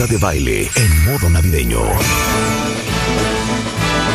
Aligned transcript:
Marta 0.00 0.14
de 0.14 0.18
Baile 0.18 0.70
en 0.76 1.04
modo 1.04 1.28
navideño. 1.28 1.82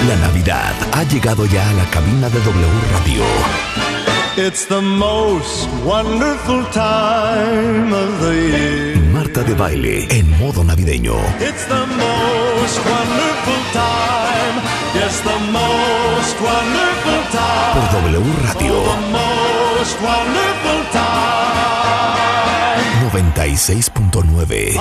La 0.07 0.15
Navidad 0.15 0.73
ha 0.93 1.03
llegado 1.03 1.45
ya 1.45 1.69
a 1.69 1.73
la 1.73 1.85
cabina 1.91 2.27
de 2.27 2.39
W 2.39 2.67
Radio. 2.91 3.23
It's 4.35 4.65
the 4.65 4.81
most 4.81 5.69
wonderful 5.83 6.65
time 6.71 7.93
of 7.93 8.19
the 8.19 8.33
year. 8.33 8.97
Marta 9.13 9.43
de 9.43 9.53
Baile 9.53 10.07
en 10.09 10.27
modo 10.39 10.63
navideño. 10.63 11.17
It's 11.39 11.67
the 11.67 11.85
most 11.85 12.79
wonderful 12.89 13.61
time. 13.71 14.55
Yes, 14.95 15.21
the 15.21 15.37
most 15.51 16.35
wonderful 16.41 17.21
time. 17.29 17.73
Por 17.75 18.01
W 18.01 18.33
Radio 18.41 18.73
The 18.81 19.01
most 19.11 20.01
wonderful 20.01 20.91
time 20.91 21.34
96.9. 23.45 24.41
of 24.41 24.47
the 24.49 24.55
year. 24.55 24.73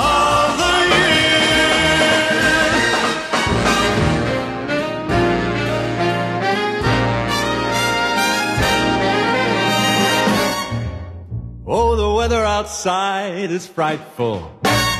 Oh, 11.66 11.94
the 11.96 12.14
weather 12.14 12.42
outside 12.42 13.50
is 13.50 13.66
frightful, 13.66 14.50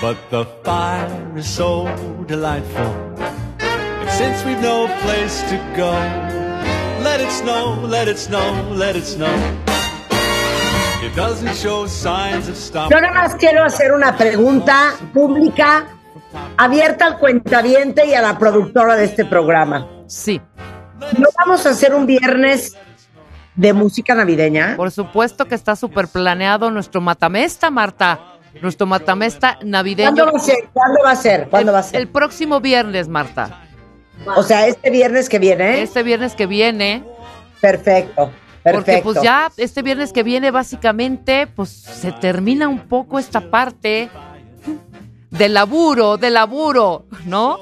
but 0.03 0.19
the 0.31 0.45
fire 0.63 1.39
is 1.39 1.49
so 1.49 1.87
delightful. 2.27 2.93
And 3.61 4.11
since 4.11 4.45
we've 4.45 4.61
no 4.61 4.89
place 5.01 5.41
to 5.49 5.57
go, 5.75 5.93
let 7.03 7.23
it 7.23 7.31
snow, 7.31 7.81
let 7.81 8.09
it 8.09 8.19
snow, 8.19 8.71
let 8.75 8.95
it 8.95 9.05
snow. 9.05 9.74
Yo 12.91 13.01
nada 13.01 13.13
más 13.13 13.35
quiero 13.37 13.63
hacer 13.65 13.93
una 13.93 14.17
pregunta 14.17 14.95
pública, 15.13 15.87
abierta 16.57 17.07
al 17.07 17.19
cuentaviente 17.19 18.07
y 18.07 18.15
a 18.15 18.23
la 18.23 18.39
productora 18.39 18.97
de 18.97 19.05
este 19.05 19.25
programa. 19.25 19.87
Sí, 20.07 20.41
¿No 21.19 21.29
vamos 21.39 21.67
a 21.67 21.71
hacer 21.71 21.95
un 21.95 22.07
viernes 22.07 22.77
de 23.55 23.73
música 23.73 24.15
navideña? 24.15 24.75
por 24.77 24.91
supuesto 24.91 25.45
que 25.47 25.55
está 25.55 25.77
súper 25.77 26.09
planeado 26.09 26.71
nuestro 26.71 27.01
matamesta, 27.01 27.71
Marta. 27.71 28.21
Nuestro 28.63 28.87
matamesta 28.87 29.59
navideño. 29.63 30.15
¿Cuándo 30.15 30.33
va 30.33 30.39
a 30.39 30.43
ser? 30.43 30.69
¿Cuándo 30.73 31.03
va 31.03 31.11
a 31.11 31.17
ser? 31.17 31.49
¿Cuándo 31.51 31.73
va 31.73 31.79
a 31.81 31.83
ser? 31.83 32.01
El 32.01 32.09
próximo 32.09 32.61
viernes, 32.61 33.09
Marta. 33.09 33.63
O 34.37 34.45
sea, 34.45 34.67
este 34.69 34.91
viernes 34.91 35.29
que 35.29 35.41
viene. 35.41 35.81
¿eh? 35.81 35.83
Este 35.83 36.05
viernes 36.05 36.35
que 36.35 36.47
viene. 36.47 37.05
Perfecto, 37.61 38.31
perfecto. 38.65 39.03
Porque 39.03 39.03
pues 39.03 39.23
ya 39.23 39.53
este 39.57 39.83
viernes 39.83 40.13
que 40.13 40.25
viene 40.25 40.51
básicamente 40.51 41.47
pues 41.47 41.69
se 41.69 42.11
termina 42.11 42.67
un 42.67 42.81
poco 42.81 43.21
esta 43.21 43.41
parte 43.41 44.11
de 45.31 45.49
laburo, 45.49 46.17
de 46.17 46.31
laburo, 46.31 47.07
¿no? 47.27 47.59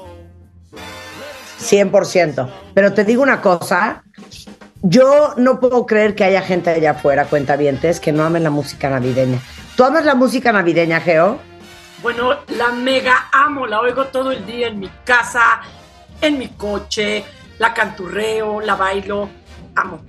100%. 1.59 2.49
Pero 2.73 2.93
te 2.93 3.03
digo 3.03 3.21
una 3.21 3.41
cosa, 3.41 4.03
yo 4.81 5.33
no 5.37 5.59
puedo 5.59 5.85
creer 5.85 6.15
que 6.15 6.23
haya 6.23 6.41
gente 6.41 6.69
allá 6.69 6.91
afuera, 6.91 7.25
cuentavientes, 7.25 7.99
que 7.99 8.11
no 8.11 8.23
amen 8.23 8.43
la 8.43 8.49
música 8.49 8.89
navideña. 8.89 9.39
¿Tú 9.75 9.83
amas 9.83 10.05
la 10.05 10.15
música 10.15 10.51
navideña, 10.51 10.99
Geo? 10.99 11.39
Bueno, 12.01 12.35
la 12.49 12.71
mega 12.71 13.29
amo, 13.31 13.65
la 13.65 13.79
oigo 13.79 14.05
todo 14.07 14.31
el 14.31 14.45
día 14.45 14.67
en 14.67 14.79
mi 14.79 14.89
casa, 15.05 15.61
en 16.21 16.37
mi 16.37 16.49
coche, 16.49 17.23
la 17.59 17.73
canturreo, 17.73 18.59
la 18.59 18.75
bailo, 18.75 19.29
amo. 19.75 20.01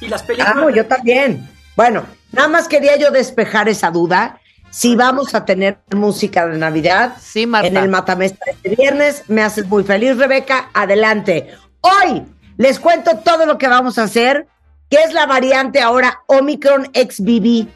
Y 0.00 0.08
las 0.08 0.22
películas. 0.22 0.56
Amo, 0.56 0.70
yo 0.70 0.86
también. 0.86 1.48
Bueno, 1.76 2.04
nada 2.32 2.48
más 2.48 2.68
quería 2.68 2.96
yo 2.96 3.10
despejar 3.10 3.68
esa 3.68 3.90
duda. 3.90 4.40
Si 4.70 4.96
vamos 4.96 5.34
a 5.34 5.44
tener 5.44 5.78
música 5.94 6.46
de 6.46 6.58
Navidad 6.58 7.16
Sí, 7.20 7.46
Marta. 7.46 7.68
en 7.68 7.76
el 7.78 7.88
Matamesta 7.88 8.44
este 8.50 8.76
viernes, 8.76 9.24
me 9.28 9.42
haces 9.42 9.66
muy 9.66 9.82
feliz, 9.82 10.16
Rebeca. 10.18 10.70
Adelante. 10.74 11.54
Hoy 11.80 12.22
les 12.58 12.78
cuento 12.78 13.16
todo 13.18 13.46
lo 13.46 13.56
que 13.56 13.66
vamos 13.68 13.98
a 13.98 14.02
hacer, 14.02 14.46
que 14.90 14.98
es 15.02 15.14
la 15.14 15.26
variante 15.26 15.80
ahora 15.80 16.20
Omicron 16.26 16.90
XBB. 16.94 17.66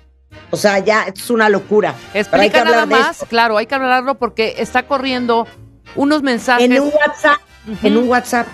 O 0.51 0.57
sea, 0.57 0.79
ya 0.81 1.05
es 1.05 1.31
una 1.31 1.49
locura. 1.49 1.95
Pero 2.13 2.27
hay 2.43 2.51
que 2.51 2.59
Explica 2.59 2.65
nada 2.65 2.87
más, 2.87 3.25
claro, 3.29 3.57
hay 3.57 3.67
que 3.67 3.75
hablarlo 3.75 4.17
porque 4.17 4.57
está 4.59 4.83
corriendo 4.87 5.47
unos 5.95 6.23
mensajes. 6.23 6.65
En 6.71 6.81
un 6.81 6.89
WhatsApp, 6.89 7.39
en 7.83 7.97
un 7.97 8.09
WhatsApp. 8.09 8.47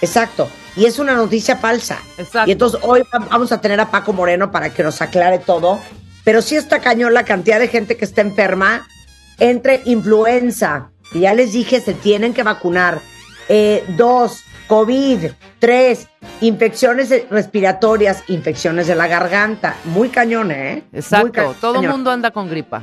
Exacto. 0.00 0.48
Y 0.76 0.84
es 0.84 0.98
una 0.98 1.14
noticia 1.14 1.56
falsa. 1.56 1.98
Exacto. 2.18 2.48
Y 2.48 2.52
entonces 2.52 2.80
hoy 2.82 3.02
va- 3.14 3.26
vamos 3.30 3.50
a 3.52 3.60
tener 3.60 3.80
a 3.80 3.90
Paco 3.90 4.12
Moreno 4.12 4.50
para 4.50 4.70
que 4.70 4.82
nos 4.82 5.00
aclare 5.00 5.38
todo. 5.38 5.80
Pero 6.24 6.42
sí 6.42 6.56
está 6.56 6.80
cañón 6.80 7.14
la 7.14 7.24
cantidad 7.24 7.58
de 7.58 7.68
gente 7.68 7.96
que 7.96 8.04
está 8.04 8.20
enferma 8.20 8.86
entre 9.38 9.82
influenza, 9.84 10.90
que 11.12 11.20
ya 11.20 11.34
les 11.34 11.52
dije, 11.52 11.80
se 11.80 11.94
tienen 11.94 12.34
que 12.34 12.42
vacunar. 12.42 13.00
Eh, 13.48 13.84
dos, 13.96 14.42
COVID. 14.66 15.30
Tres, 15.60 16.08
infecciones 16.40 17.10
respiratorias, 17.30 18.24
infecciones 18.28 18.86
de 18.88 18.96
la 18.96 19.06
garganta. 19.06 19.76
Muy 19.84 20.08
cañón, 20.08 20.50
¿eh? 20.50 20.82
Exacto, 20.92 21.30
ca- 21.32 21.54
todo 21.60 21.80
el 21.80 21.88
mundo 21.88 22.10
anda 22.10 22.32
con 22.32 22.48
gripa. 22.50 22.82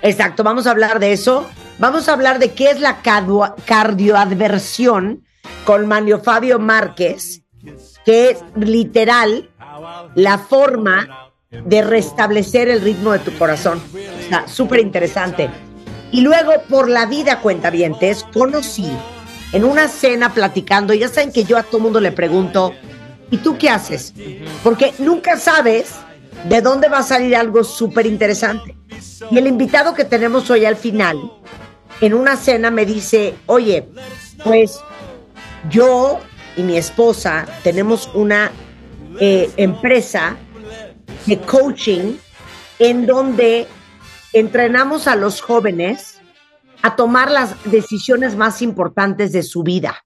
Exacto, 0.00 0.42
vamos 0.42 0.66
a 0.66 0.70
hablar 0.70 0.98
de 0.98 1.12
eso. 1.12 1.48
Vamos 1.78 2.08
a 2.08 2.14
hablar 2.14 2.38
de 2.38 2.52
qué 2.52 2.70
es 2.70 2.80
la 2.80 3.02
cardio- 3.02 3.54
cardioadversión 3.66 5.24
con 5.64 5.86
Manio 5.86 6.20
Fabio 6.20 6.58
Márquez, 6.58 7.42
que 8.04 8.30
es 8.30 8.44
literal 8.56 9.50
la 10.14 10.38
forma 10.38 11.30
de 11.50 11.82
restablecer 11.82 12.68
el 12.68 12.80
ritmo 12.80 13.12
de 13.12 13.18
tu 13.20 13.36
corazón. 13.38 13.80
Está 14.20 14.48
súper 14.48 14.80
interesante. 14.80 15.50
Y 16.10 16.20
luego, 16.20 16.52
por 16.68 16.88
la 16.88 17.06
vida, 17.06 17.40
cuentavientes, 17.40 18.24
conocí 18.32 18.90
en 19.52 19.64
una 19.64 19.88
cena 19.88 20.32
platicando, 20.32 20.94
ya 20.94 21.08
saben 21.08 21.32
que 21.32 21.44
yo 21.44 21.58
a 21.58 21.62
todo 21.62 21.80
mundo 21.80 22.00
le 22.00 22.12
pregunto, 22.12 22.74
¿y 23.30 23.38
tú 23.38 23.58
qué 23.58 23.70
haces? 23.70 24.14
Porque 24.62 24.94
nunca 24.98 25.38
sabes 25.38 25.94
de 26.48 26.60
dónde 26.60 26.88
va 26.88 26.98
a 26.98 27.02
salir 27.02 27.36
algo 27.36 27.62
súper 27.62 28.06
interesante. 28.06 28.76
Y 29.30 29.38
el 29.38 29.46
invitado 29.46 29.94
que 29.94 30.04
tenemos 30.04 30.50
hoy 30.50 30.64
al 30.64 30.76
final, 30.76 31.18
en 32.00 32.14
una 32.14 32.36
cena 32.36 32.70
me 32.70 32.84
dice, 32.84 33.34
oye, 33.46 33.88
pues 34.42 34.80
yo 35.70 36.20
y 36.56 36.62
mi 36.62 36.76
esposa 36.76 37.46
tenemos 37.62 38.10
una 38.14 38.50
eh, 39.20 39.50
empresa 39.56 40.36
de 41.26 41.38
coaching 41.38 42.16
en 42.78 43.06
donde 43.06 43.66
entrenamos 44.32 45.06
a 45.06 45.16
los 45.16 45.40
jóvenes 45.40 46.20
a 46.82 46.96
tomar 46.96 47.30
las 47.30 47.54
decisiones 47.70 48.36
más 48.36 48.60
importantes 48.60 49.32
de 49.32 49.42
su 49.42 49.62
vida. 49.62 50.04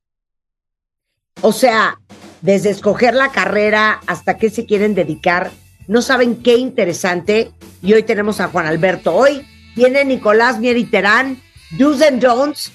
O 1.40 1.52
sea, 1.52 1.98
desde 2.42 2.70
escoger 2.70 3.14
la 3.14 3.30
carrera 3.30 4.00
hasta 4.06 4.36
qué 4.36 4.50
se 4.50 4.66
quieren 4.66 4.94
dedicar, 4.94 5.50
no 5.86 6.02
saben 6.02 6.42
qué 6.42 6.56
interesante. 6.56 7.52
Y 7.82 7.92
hoy 7.92 8.02
tenemos 8.02 8.40
a 8.40 8.48
Juan 8.48 8.66
Alberto. 8.66 9.14
Hoy 9.14 9.46
viene 9.74 10.04
Nicolás 10.04 10.58
Mieriterán, 10.58 11.40
Do's 11.78 12.02
and 12.02 12.22
Don'ts, 12.22 12.72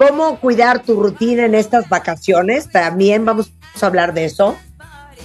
cómo 0.00 0.40
cuidar 0.40 0.82
tu 0.82 1.02
rutina 1.02 1.44
en 1.44 1.54
estas 1.54 1.88
vacaciones. 1.90 2.70
También 2.70 3.26
vamos 3.26 3.52
a 3.80 3.86
hablar 3.86 4.14
de 4.14 4.24
eso. 4.24 4.56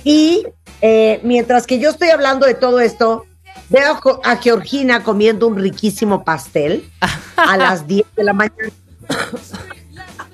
Y 0.04 0.46
eh, 0.82 1.22
mientras 1.24 1.66
que 1.66 1.80
yo 1.80 1.90
estoy 1.90 2.10
hablando 2.10 2.46
de 2.46 2.56
todo 2.56 2.82
esto, 2.82 3.26
veo 3.70 3.98
a 4.24 4.36
Georgina 4.36 5.02
comiendo 5.02 5.48
un 5.48 5.56
riquísimo 5.56 6.26
pastel 6.26 6.92
a 7.38 7.56
las 7.58 7.88
10 7.88 8.06
de 8.18 8.24
la 8.26 8.34
mañana. 8.34 8.70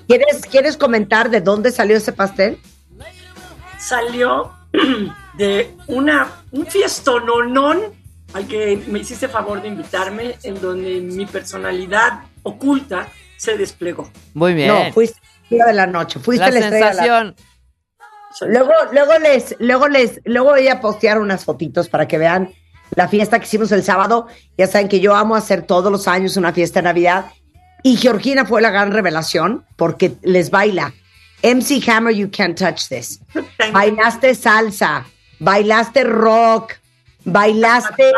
¿Quieres, 0.08 0.42
¿Quieres 0.50 0.76
comentar 0.76 1.30
de 1.30 1.40
dónde 1.40 1.70
salió 1.70 1.96
ese 1.96 2.12
pastel? 2.12 2.58
Salió 3.78 4.50
de 5.38 5.72
una, 5.86 6.42
un 6.50 6.66
fiestononón 6.66 7.80
al 8.34 8.46
que 8.48 8.82
me 8.88 8.98
hiciste 8.98 9.28
favor 9.28 9.62
de 9.62 9.68
invitarme, 9.68 10.36
en 10.42 10.60
donde 10.60 11.00
mi 11.00 11.26
personalidad 11.26 12.24
oculta 12.42 13.06
se 13.42 13.56
desplegó. 13.56 14.08
Muy 14.34 14.54
bien. 14.54 14.68
No, 14.68 14.92
fuiste 14.92 15.18
la 15.50 15.66
de 15.66 15.72
la 15.72 15.86
noche, 15.88 16.20
fuiste 16.20 16.48
la 16.48 16.60
la 16.60 16.70
sensación. 16.70 17.34
Luego, 18.42 18.72
luego 18.92 19.18
les, 19.18 19.56
luego 19.58 19.88
les, 19.88 20.20
luego 20.24 20.50
voy 20.50 20.68
a 20.68 20.80
postear 20.80 21.18
unas 21.18 21.44
fotitos 21.44 21.88
para 21.88 22.06
que 22.06 22.18
vean 22.18 22.52
la 22.94 23.08
fiesta 23.08 23.40
que 23.40 23.46
hicimos 23.46 23.72
el 23.72 23.82
sábado. 23.82 24.28
Ya 24.56 24.68
saben 24.68 24.88
que 24.88 25.00
yo 25.00 25.16
amo 25.16 25.34
hacer 25.34 25.62
todos 25.62 25.90
los 25.90 26.06
años 26.06 26.36
una 26.36 26.52
fiesta 26.52 26.78
de 26.78 26.84
Navidad. 26.84 27.26
Y 27.82 27.96
Georgina 27.96 28.46
fue 28.46 28.62
la 28.62 28.70
gran 28.70 28.92
revelación 28.92 29.66
porque 29.76 30.14
les 30.22 30.50
baila. 30.50 30.94
MC 31.42 31.82
Hammer, 31.88 32.14
you 32.14 32.30
can't 32.30 32.56
touch 32.56 32.86
this. 32.88 33.18
Bailaste 33.72 34.36
salsa, 34.36 35.04
bailaste 35.40 36.04
rock, 36.04 36.74
bailaste 37.24 38.12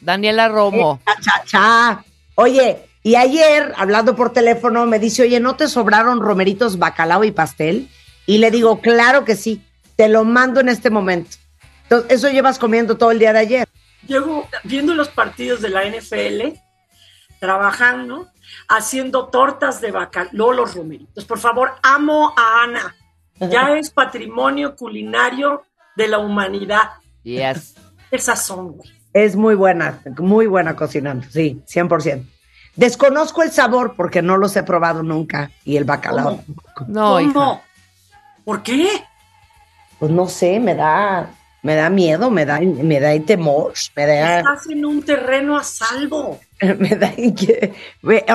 Daniela 0.00 0.48
Romo. 0.48 0.98
cha 1.20 1.44
cha. 1.44 2.04
Oye, 2.36 2.88
y 3.02 3.16
ayer, 3.16 3.72
hablando 3.76 4.14
por 4.14 4.32
teléfono, 4.32 4.86
me 4.86 4.98
dice, 4.98 5.22
oye, 5.22 5.40
¿no 5.40 5.56
te 5.56 5.66
sobraron 5.66 6.20
romeritos, 6.20 6.78
bacalao 6.78 7.24
y 7.24 7.32
pastel? 7.32 7.88
Y 8.26 8.38
le 8.38 8.50
digo, 8.52 8.80
claro 8.80 9.24
que 9.24 9.34
sí, 9.34 9.60
te 9.96 10.08
lo 10.08 10.24
mando 10.24 10.60
en 10.60 10.68
este 10.68 10.88
momento. 10.88 11.36
Entonces, 11.84 12.12
eso 12.12 12.28
llevas 12.28 12.58
comiendo 12.58 12.96
todo 12.96 13.10
el 13.10 13.18
día 13.18 13.32
de 13.32 13.40
ayer. 13.40 13.68
Llego 14.06 14.48
viendo 14.64 14.94
los 14.94 15.08
partidos 15.08 15.60
de 15.60 15.70
la 15.70 15.84
NFL 15.84 16.58
trabajando, 17.40 18.28
haciendo 18.68 19.26
tortas 19.26 19.80
de 19.80 19.90
bacalao, 19.90 20.52
los 20.52 20.74
romeritos. 20.74 21.24
Por 21.24 21.40
favor, 21.40 21.72
amo 21.82 22.32
a 22.36 22.62
Ana. 22.62 22.96
Ya 23.50 23.76
es 23.76 23.90
patrimonio 23.90 24.76
culinario 24.76 25.62
de 25.96 26.06
la 26.06 26.18
humanidad. 26.18 26.90
Yes. 27.24 27.74
Son, 28.36 28.76
güey. 28.76 28.88
Es 29.12 29.34
muy 29.34 29.56
buena, 29.56 30.00
muy 30.18 30.46
buena 30.46 30.76
cocinando, 30.76 31.26
sí, 31.28 31.60
100%. 31.66 32.24
Desconozco 32.76 33.42
el 33.42 33.52
sabor 33.52 33.94
porque 33.96 34.22
no 34.22 34.36
los 34.36 34.56
he 34.56 34.62
probado 34.62 35.02
nunca 35.02 35.50
y 35.64 35.76
el 35.76 35.84
bacalao. 35.84 36.42
No, 36.86 37.20
hija. 37.20 37.32
¿Cómo? 37.32 37.62
¿Por 38.44 38.62
qué? 38.62 38.88
Pues 39.98 40.10
no 40.10 40.26
sé, 40.26 40.58
me 40.58 40.74
da, 40.74 41.30
me 41.62 41.74
da 41.74 41.90
miedo, 41.90 42.30
me 42.30 42.44
da, 42.44 42.60
me 42.60 42.98
da 42.98 43.18
temor, 43.24 43.72
me 43.94 44.06
da, 44.06 44.38
Estás 44.38 44.68
en 44.68 44.84
un 44.84 45.02
terreno 45.02 45.56
a 45.56 45.62
salvo. 45.62 46.40
me 46.78 46.96
da 46.96 47.12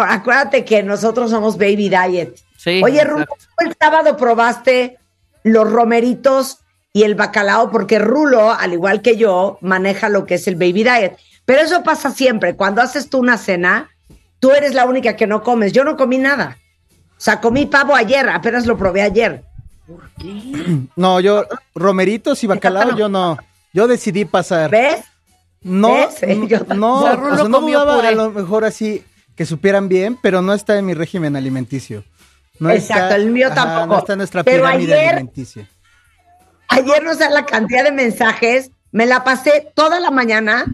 Acuérdate 0.08 0.64
que 0.64 0.84
nosotros 0.84 1.32
somos 1.32 1.58
Baby 1.58 1.90
Diet. 1.90 2.36
Sí, 2.58 2.82
Oye, 2.84 3.04
Rulo, 3.04 3.24
exacto. 3.24 3.46
¿tú 3.58 3.66
el 3.68 3.76
sábado 3.80 4.18
probaste 4.18 4.98
los 5.44 5.70
romeritos 5.70 6.60
y 6.94 7.04
el 7.04 7.16
bacalao, 7.16 7.70
porque 7.70 8.00
Rulo, 8.00 8.52
al 8.52 8.74
igual 8.74 9.02
que 9.02 9.18
yo, 9.18 9.60
maneja 9.62 10.10
lo 10.10 10.26
que 10.26 10.36
es 10.36 10.48
el 10.48 10.56
baby 10.56 10.84
diet. 10.84 11.18
Pero 11.46 11.62
eso 11.62 11.84
pasa 11.84 12.10
siempre. 12.12 12.56
Cuando 12.56 12.82
haces 12.82 13.10
tú 13.10 13.20
una 13.20 13.38
cena, 13.38 13.90
tú 14.40 14.52
eres 14.52 14.74
la 14.74 14.86
única 14.86 15.16
que 15.16 15.28
no 15.28 15.42
comes. 15.44 15.74
Yo 15.74 15.84
no 15.84 15.98
comí 15.98 16.18
nada. 16.18 16.58
O 17.12 17.20
sea, 17.20 17.42
comí 17.42 17.66
pavo 17.66 17.96
ayer, 17.96 18.30
apenas 18.30 18.66
lo 18.66 18.78
probé 18.78 19.02
ayer. 19.02 19.44
¿Por 19.88 20.10
qué? 20.20 20.78
No, 20.96 21.20
yo, 21.20 21.46
romeritos 21.76 22.44
y 22.44 22.48
bacalao, 22.48 22.96
yo 22.98 23.10
no. 23.10 23.38
Yo 23.74 23.88
decidí 23.88 24.26
pasar. 24.26 24.70
¿Ves? 24.72 25.00
No, 25.62 25.94
¿Ves? 25.94 26.22
no, 26.38 26.48
Yo 26.48 26.60
también. 26.60 26.80
no, 26.80 26.96
O 27.00 27.36
sea, 27.36 27.48
no 27.48 27.60
dudaba 27.62 28.08
a 28.08 28.12
lo 28.12 28.32
mejor 28.32 28.66
así 28.66 29.04
que 29.36 29.46
supieran 29.46 29.88
bien, 29.90 30.18
pero 30.22 30.42
no 30.42 30.54
está 30.54 30.78
en 30.78 30.86
mi 30.86 30.94
régimen 30.94 31.36
alimenticio. 31.36 32.04
No 32.60 32.70
Exacto, 32.72 33.04
está- 33.04 33.16
el 33.18 33.30
mío 33.30 33.48
ajá, 33.48 33.56
tampoco. 33.56 33.88
No 33.94 34.00
está 34.00 34.14
en 34.14 34.18
nuestra 34.18 34.44
Pero 34.44 34.64
pirámide 34.66 34.94
ayer- 34.96 35.10
alimenticia. 35.16 35.68
Ayer 36.70 37.04
no 37.04 37.14
sé 37.14 37.30
la 37.30 37.46
cantidad 37.46 37.84
de 37.84 37.92
mensajes. 37.92 38.72
Me 38.92 39.06
la 39.06 39.24
pasé 39.24 39.72
toda 39.76 40.00
la 40.00 40.10
mañana 40.12 40.66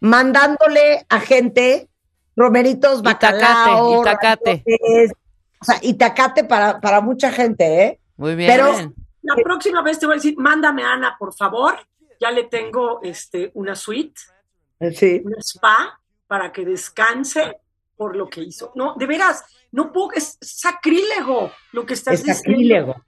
mandándole 0.00 1.04
a 1.08 1.20
gente 1.20 1.88
romeritos, 2.36 3.02
bacalao, 3.02 4.02
itacate. 4.02 4.62
O 5.60 5.64
sea, 5.64 5.78
itacate 5.82 6.44
para, 6.44 6.80
para 6.80 7.00
mucha 7.00 7.32
gente, 7.32 7.82
¿eh? 7.82 8.00
Muy 8.16 8.34
bien. 8.34 8.50
Pero- 8.50 8.92
La 9.22 9.34
próxima 9.42 9.82
vez 9.82 9.98
te 9.98 10.06
voy 10.06 10.14
a 10.14 10.16
decir, 10.16 10.36
mándame 10.38 10.84
a 10.84 10.92
Ana, 10.92 11.16
por 11.18 11.34
favor. 11.34 11.74
Ya 12.20 12.30
le 12.30 12.44
tengo 12.44 13.00
este, 13.02 13.50
una 13.54 13.74
suite, 13.74 14.20
Sí. 14.94 15.20
un 15.24 15.34
spa, 15.40 15.98
para 16.28 16.52
que 16.52 16.64
descanse 16.64 17.58
por 17.96 18.14
lo 18.14 18.28
que 18.28 18.42
hizo. 18.42 18.70
No, 18.74 18.94
de 18.96 19.06
veras, 19.06 19.42
no 19.72 19.92
puedo, 19.92 20.12
es 20.12 20.38
sacrílego 20.40 21.50
lo 21.72 21.84
que 21.86 21.94
estás 21.94 22.14
Es 22.14 22.20
diciendo. 22.24 22.38
sacrílego. 22.42 23.04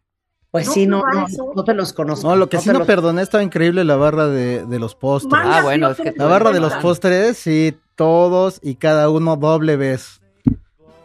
Pues 0.51 0.67
No 0.67 0.73
sí, 0.73 0.87
no, 0.87 1.03
no, 1.13 1.27
no 1.55 1.65
te 1.65 1.75
los 1.75 1.93
conozco. 1.93 2.27
No, 2.27 2.35
lo 2.37 2.49
que 2.49 2.59
sí 2.59 2.71
no 2.71 2.79
los- 2.79 2.87
perdoné 2.87 3.23
estaba 3.23 3.43
increíble 3.45 3.85
la 3.85 3.97
barra 3.97 4.27
de, 4.29 4.65
de 4.67 4.79
los 4.79 4.95
postres. 4.95 5.43
Ah, 5.45 5.61
bueno, 5.63 5.91
es 5.91 5.99
que- 5.99 6.15
La 6.17 6.25
barra 6.27 6.51
de 6.53 6.61
los 6.61 6.73
postres, 6.77 7.37
sí, 7.39 7.77
todos 7.99 8.61
y 8.63 8.77
cada 8.77 9.11
uno 9.11 9.37
doble 9.37 9.77
vez. 9.77 10.21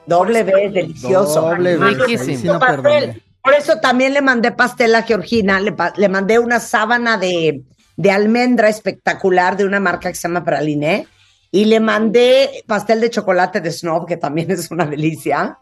Doble 0.06 0.44
vez, 0.44 0.72
delicioso. 0.72 1.42
Doble 1.42 1.76
vez. 1.78 1.98
Riquísimo. 1.98 2.54
no. 2.54 2.60
Por 2.60 3.54
eso 3.56 3.80
también 3.82 4.14
le 4.14 4.22
mandé 4.22 4.54
pastel 4.54 4.96
a 4.96 5.02
Georgina, 5.02 5.60
le 5.60 6.10
mandé 6.10 6.40
una 6.40 6.62
sábana 6.62 7.18
de, 7.18 7.64
de 7.98 8.12
almendra 8.12 8.70
espectacular 8.70 9.58
de 9.58 9.66
una 9.66 9.82
marca 9.82 10.10
que 10.10 10.16
se 10.16 10.28
llama 10.28 10.46
Praliné 10.46 11.08
y 11.52 11.66
le 11.66 11.80
mandé 11.80 12.64
pastel 12.68 13.02
de 13.02 13.10
chocolate 13.10 13.60
de 13.60 13.72
Snob, 13.72 14.08
que 14.08 14.18
también 14.18 14.50
es 14.52 14.72
una 14.72 14.86
delicia. 14.86 15.60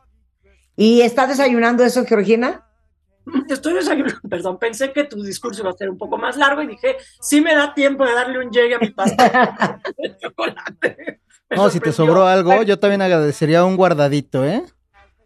¿Y 0.76 1.02
está 1.02 1.28
desayunando 1.28 1.84
eso, 1.84 2.06
Georgina? 2.06 2.68
Estoy 3.50 3.74
desayunando, 3.74 4.20
perdón, 4.30 4.58
pensé 4.58 4.92
que 4.92 5.04
tu 5.04 5.22
discurso 5.24 5.62
iba 5.62 5.72
a 5.72 5.78
ser 5.78 5.90
un 5.90 5.98
poco 5.98 6.18
más 6.18 6.38
largo 6.38 6.62
y 6.62 6.68
dije, 6.68 6.98
sí 7.20 7.42
me 7.42 7.54
da 7.54 7.74
tiempo 7.74 8.06
de 8.06 8.14
darle 8.14 8.40
un 8.40 8.52
llegue 8.52 8.76
a 8.76 8.80
mi 8.80 8.90
pastel 8.90 9.32
de 9.98 10.18
chocolate. 10.18 11.22
Me 11.50 11.58
No, 11.58 11.70
si 11.70 11.80
te 11.80 11.92
sobró 11.92 12.26
algo, 12.26 12.64
yo 12.64 12.80
también 12.80 13.02
agradecería 13.02 13.64
un 13.66 13.78
guardadito, 13.78 14.46
¿eh? 14.46 14.64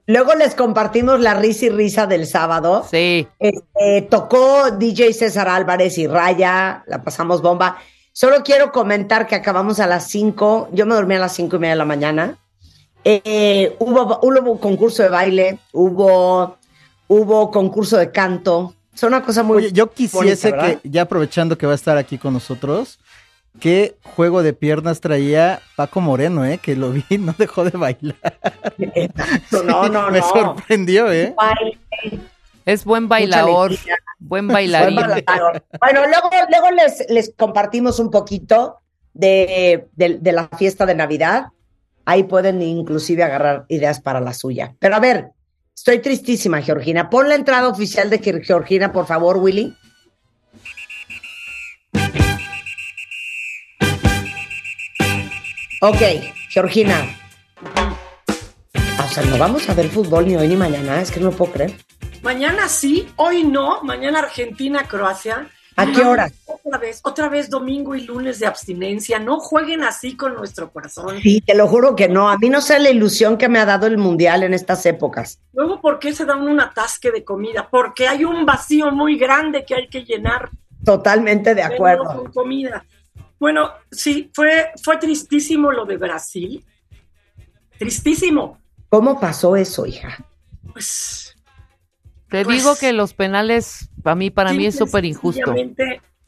Luego 0.08 0.36
les 0.36 0.54
compartimos 0.54 1.20
la 1.20 1.34
risa 1.34 1.66
y 1.66 1.70
risa 1.70 2.06
del 2.06 2.28
sábado. 2.28 2.86
Sí. 2.90 3.28
Este, 3.40 4.04
tocó 4.04 4.70
DJ 4.72 5.14
César 5.14 5.48
Álvarez 5.48 5.98
y 5.98 6.06
Raya, 6.06 6.84
la 6.86 7.04
pasamos 7.04 7.42
bomba. 7.42 7.78
Solo 8.12 8.44
quiero 8.44 8.72
comentar 8.72 9.28
que 9.28 9.36
acabamos 9.36 9.80
a 9.80 9.88
las 9.88 10.08
5, 10.08 10.70
yo 10.72 10.86
me 10.86 10.96
dormí 10.96 11.16
a 11.16 11.20
las 11.20 11.34
cinco 11.34 11.56
y 11.56 11.60
media 11.60 11.74
de 11.74 11.80
la 11.80 11.86
mañana. 11.86 12.38
Eh, 13.04 13.76
hubo, 13.80 14.20
hubo 14.22 14.60
concurso 14.60 15.04
de 15.04 15.10
baile, 15.10 15.60
hubo, 15.74 16.58
hubo 17.08 17.52
concurso 17.52 17.98
de 17.98 18.12
canto. 18.12 18.74
Es 18.94 19.04
una 19.04 19.22
cosa 19.24 19.44
muy 19.44 19.58
Oye, 19.58 19.72
yo 19.72 19.92
quisiese 19.92 20.54
que, 20.54 20.80
ya 20.84 21.02
aprovechando 21.04 21.58
que 21.58 21.66
va 21.66 21.74
a 21.74 21.76
estar 21.76 21.98
aquí 21.98 22.18
con 22.18 22.34
nosotros, 22.34 22.98
qué 23.60 23.98
juego 24.16 24.42
de 24.42 24.54
piernas 24.54 25.02
traía 25.02 25.60
Paco 25.76 26.00
Moreno, 26.02 26.46
¿eh? 26.46 26.60
Que 26.62 26.76
lo 26.76 26.92
vi, 26.92 27.04
no 27.20 27.36
dejó 27.38 27.64
de 27.66 27.72
bailar. 27.78 28.16
Exacto, 28.78 29.64
no, 29.64 29.90
no, 29.90 30.10
Me 30.12 30.20
no. 30.20 30.30
sorprendió, 30.30 31.12
¿eh? 31.12 31.34
Baile, 31.36 31.80
Es 32.66 32.86
buen 32.86 33.08
bailador, 33.10 33.72
buen 34.20 34.48
buen 34.48 34.48
bailarín. 34.48 34.96
bailador. 34.96 35.64
Bueno, 35.80 36.02
luego, 36.08 36.30
luego 36.50 36.72
les, 36.72 37.06
les 37.10 37.34
compartimos 37.38 38.00
un 38.00 38.10
poquito 38.12 38.78
de, 39.14 39.88
de- 39.94 40.18
de 40.20 40.32
la 40.32 40.48
fiesta 40.58 40.86
de 40.86 40.96
Navidad. 40.96 41.48
Ahí 42.06 42.24
pueden 42.24 42.62
inclusive 42.62 43.24
agarrar 43.24 43.66
ideas 43.68 44.00
para 44.00 44.20
la 44.22 44.34
suya. 44.34 44.76
Pero 44.80 44.96
a 44.96 45.00
ver, 45.00 45.32
estoy 45.76 46.00
tristísima, 46.00 46.62
Georgina. 46.62 47.10
Pon 47.10 47.28
la 47.30 47.36
entrada 47.36 47.68
oficial 47.68 48.10
de 48.10 48.20
Ge- 48.20 48.42
Georgina, 48.44 48.92
por 48.92 49.06
favor, 49.06 49.38
Willy. 49.38 49.76
Ok, 55.82 56.02
Georgina. 56.50 57.06
O 59.04 59.08
sea, 59.14 59.24
no 59.26 59.38
vamos 59.38 59.70
a 59.70 59.74
ver 59.74 59.88
fútbol 59.90 60.28
ni 60.28 60.36
hoy 60.36 60.48
ni 60.48 60.56
mañana, 60.56 61.02
es 61.02 61.12
que 61.12 61.20
no 61.20 61.28
lo 61.28 61.32
puedo 61.38 61.52
creer. 61.54 61.74
Mañana 62.24 62.68
sí, 62.68 63.08
hoy 63.18 63.44
no, 63.44 63.84
mañana 63.84 64.20
Argentina, 64.20 64.84
Croacia. 64.88 65.50
¿A 65.78 65.86
qué 65.92 66.02
hora? 66.04 66.32
Otra 66.46 66.78
vez, 66.80 67.02
otra 67.04 67.28
vez 67.30 67.50
domingo 67.50 67.96
y 67.96 68.02
lunes 68.02 68.40
de 68.40 68.46
abstinencia. 68.46 69.20
No 69.20 69.40
jueguen 69.40 69.84
así 69.84 70.16
con 70.16 70.34
nuestro 70.36 70.72
corazón. 70.72 71.20
Sí, 71.22 71.42
te 71.42 71.54
lo 71.54 71.68
juro 71.68 71.96
que 71.96 72.08
no. 72.08 72.30
A 72.30 72.38
mí 72.38 72.50
no 72.50 72.62
sé 72.62 72.80
la 72.80 72.90
ilusión 72.90 73.38
que 73.38 73.50
me 73.50 73.60
ha 73.60 73.66
dado 73.66 73.86
el 73.86 73.98
mundial 73.98 74.44
en 74.44 74.54
estas 74.54 74.86
épocas. 74.86 75.40
Luego, 75.54 75.82
¿por 75.82 76.00
qué 76.00 76.14
se 76.14 76.26
da 76.26 76.36
un 76.38 76.60
atasque 76.60 77.12
de 77.12 77.24
comida? 77.26 77.68
Porque 77.70 78.08
hay 78.08 78.24
un 78.24 78.46
vacío 78.46 78.90
muy 78.92 79.18
grande 79.18 79.66
que 79.66 79.76
hay 79.76 79.88
que 79.90 80.06
llenar. 80.06 80.50
Totalmente 80.86 81.54
de 81.56 81.64
acuerdo. 81.64 82.06
Con 82.24 82.32
comida. 82.32 82.86
Bueno, 83.38 83.72
sí, 83.92 84.32
fue, 84.34 84.72
fue 84.82 84.98
tristísimo 84.98 85.72
lo 85.72 85.86
de 85.86 85.98
Brasil. 85.98 86.64
Tristísimo. 87.78 88.60
¿Cómo 88.90 89.20
pasó 89.20 89.56
eso, 89.56 89.86
hija? 89.86 90.26
Pues. 90.72 91.36
Te 92.30 92.44
Pues- 92.46 92.58
digo 92.58 92.76
que 92.76 92.94
los 92.94 93.14
penales, 93.14 93.90
para 94.06 94.16
mí, 94.16 94.30
para 94.30 94.54
mí 94.54 94.68
es 94.68 94.76
súper 94.76 95.04
injusto. 95.04 95.52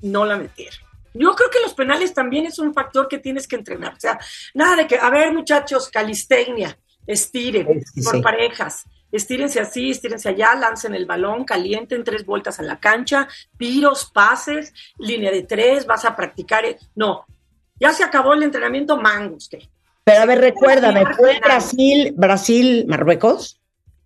no 0.01 0.25
la 0.25 0.35
metieron. 0.35 0.79
Yo 1.13 1.35
creo 1.35 1.51
que 1.51 1.59
los 1.61 1.75
penales 1.75 2.11
también 2.11 2.47
es 2.47 2.57
un 2.57 2.73
factor 2.73 3.07
que 3.07 3.19
tienes 3.19 3.47
que 3.47 3.55
entrenar. 3.55 3.93
O 3.93 3.99
sea, 3.99 4.17
nada 4.55 4.77
de 4.77 4.87
que, 4.87 4.97
a 4.97 5.11
ver, 5.11 5.31
muchachos, 5.31 5.87
calistenia, 5.87 6.75
estiren 7.05 7.67
Sí, 7.93 8.01
por 8.01 8.15
sí. 8.15 8.21
parejas, 8.21 8.83
estírense 9.11 9.59
así, 9.59 9.91
estírense 9.91 10.27
allá, 10.27 10.55
lancen 10.55 10.95
el 10.95 11.05
balón, 11.05 11.45
calienten 11.45 12.03
tres 12.03 12.25
vueltas 12.25 12.59
a 12.59 12.63
la 12.63 12.79
cancha, 12.79 13.27
piros, 13.57 14.09
pases, 14.11 14.73
línea 14.97 15.29
de 15.29 15.43
tres, 15.43 15.85
vas 15.85 16.03
a 16.03 16.15
practicar. 16.15 16.65
No, 16.95 17.27
ya 17.79 17.93
se 17.93 18.03
acabó 18.03 18.33
el 18.33 18.41
entrenamiento, 18.41 18.97
mangos. 18.97 19.49
¿qué? 19.49 19.69
Pero 20.03 20.23
a 20.23 20.25
ver, 20.25 20.39
recuérdame, 20.39 21.05
¿fue. 21.15 21.39
Brasil, 21.39 22.11
Brasil, 22.17 22.85
Marruecos? 22.87 23.61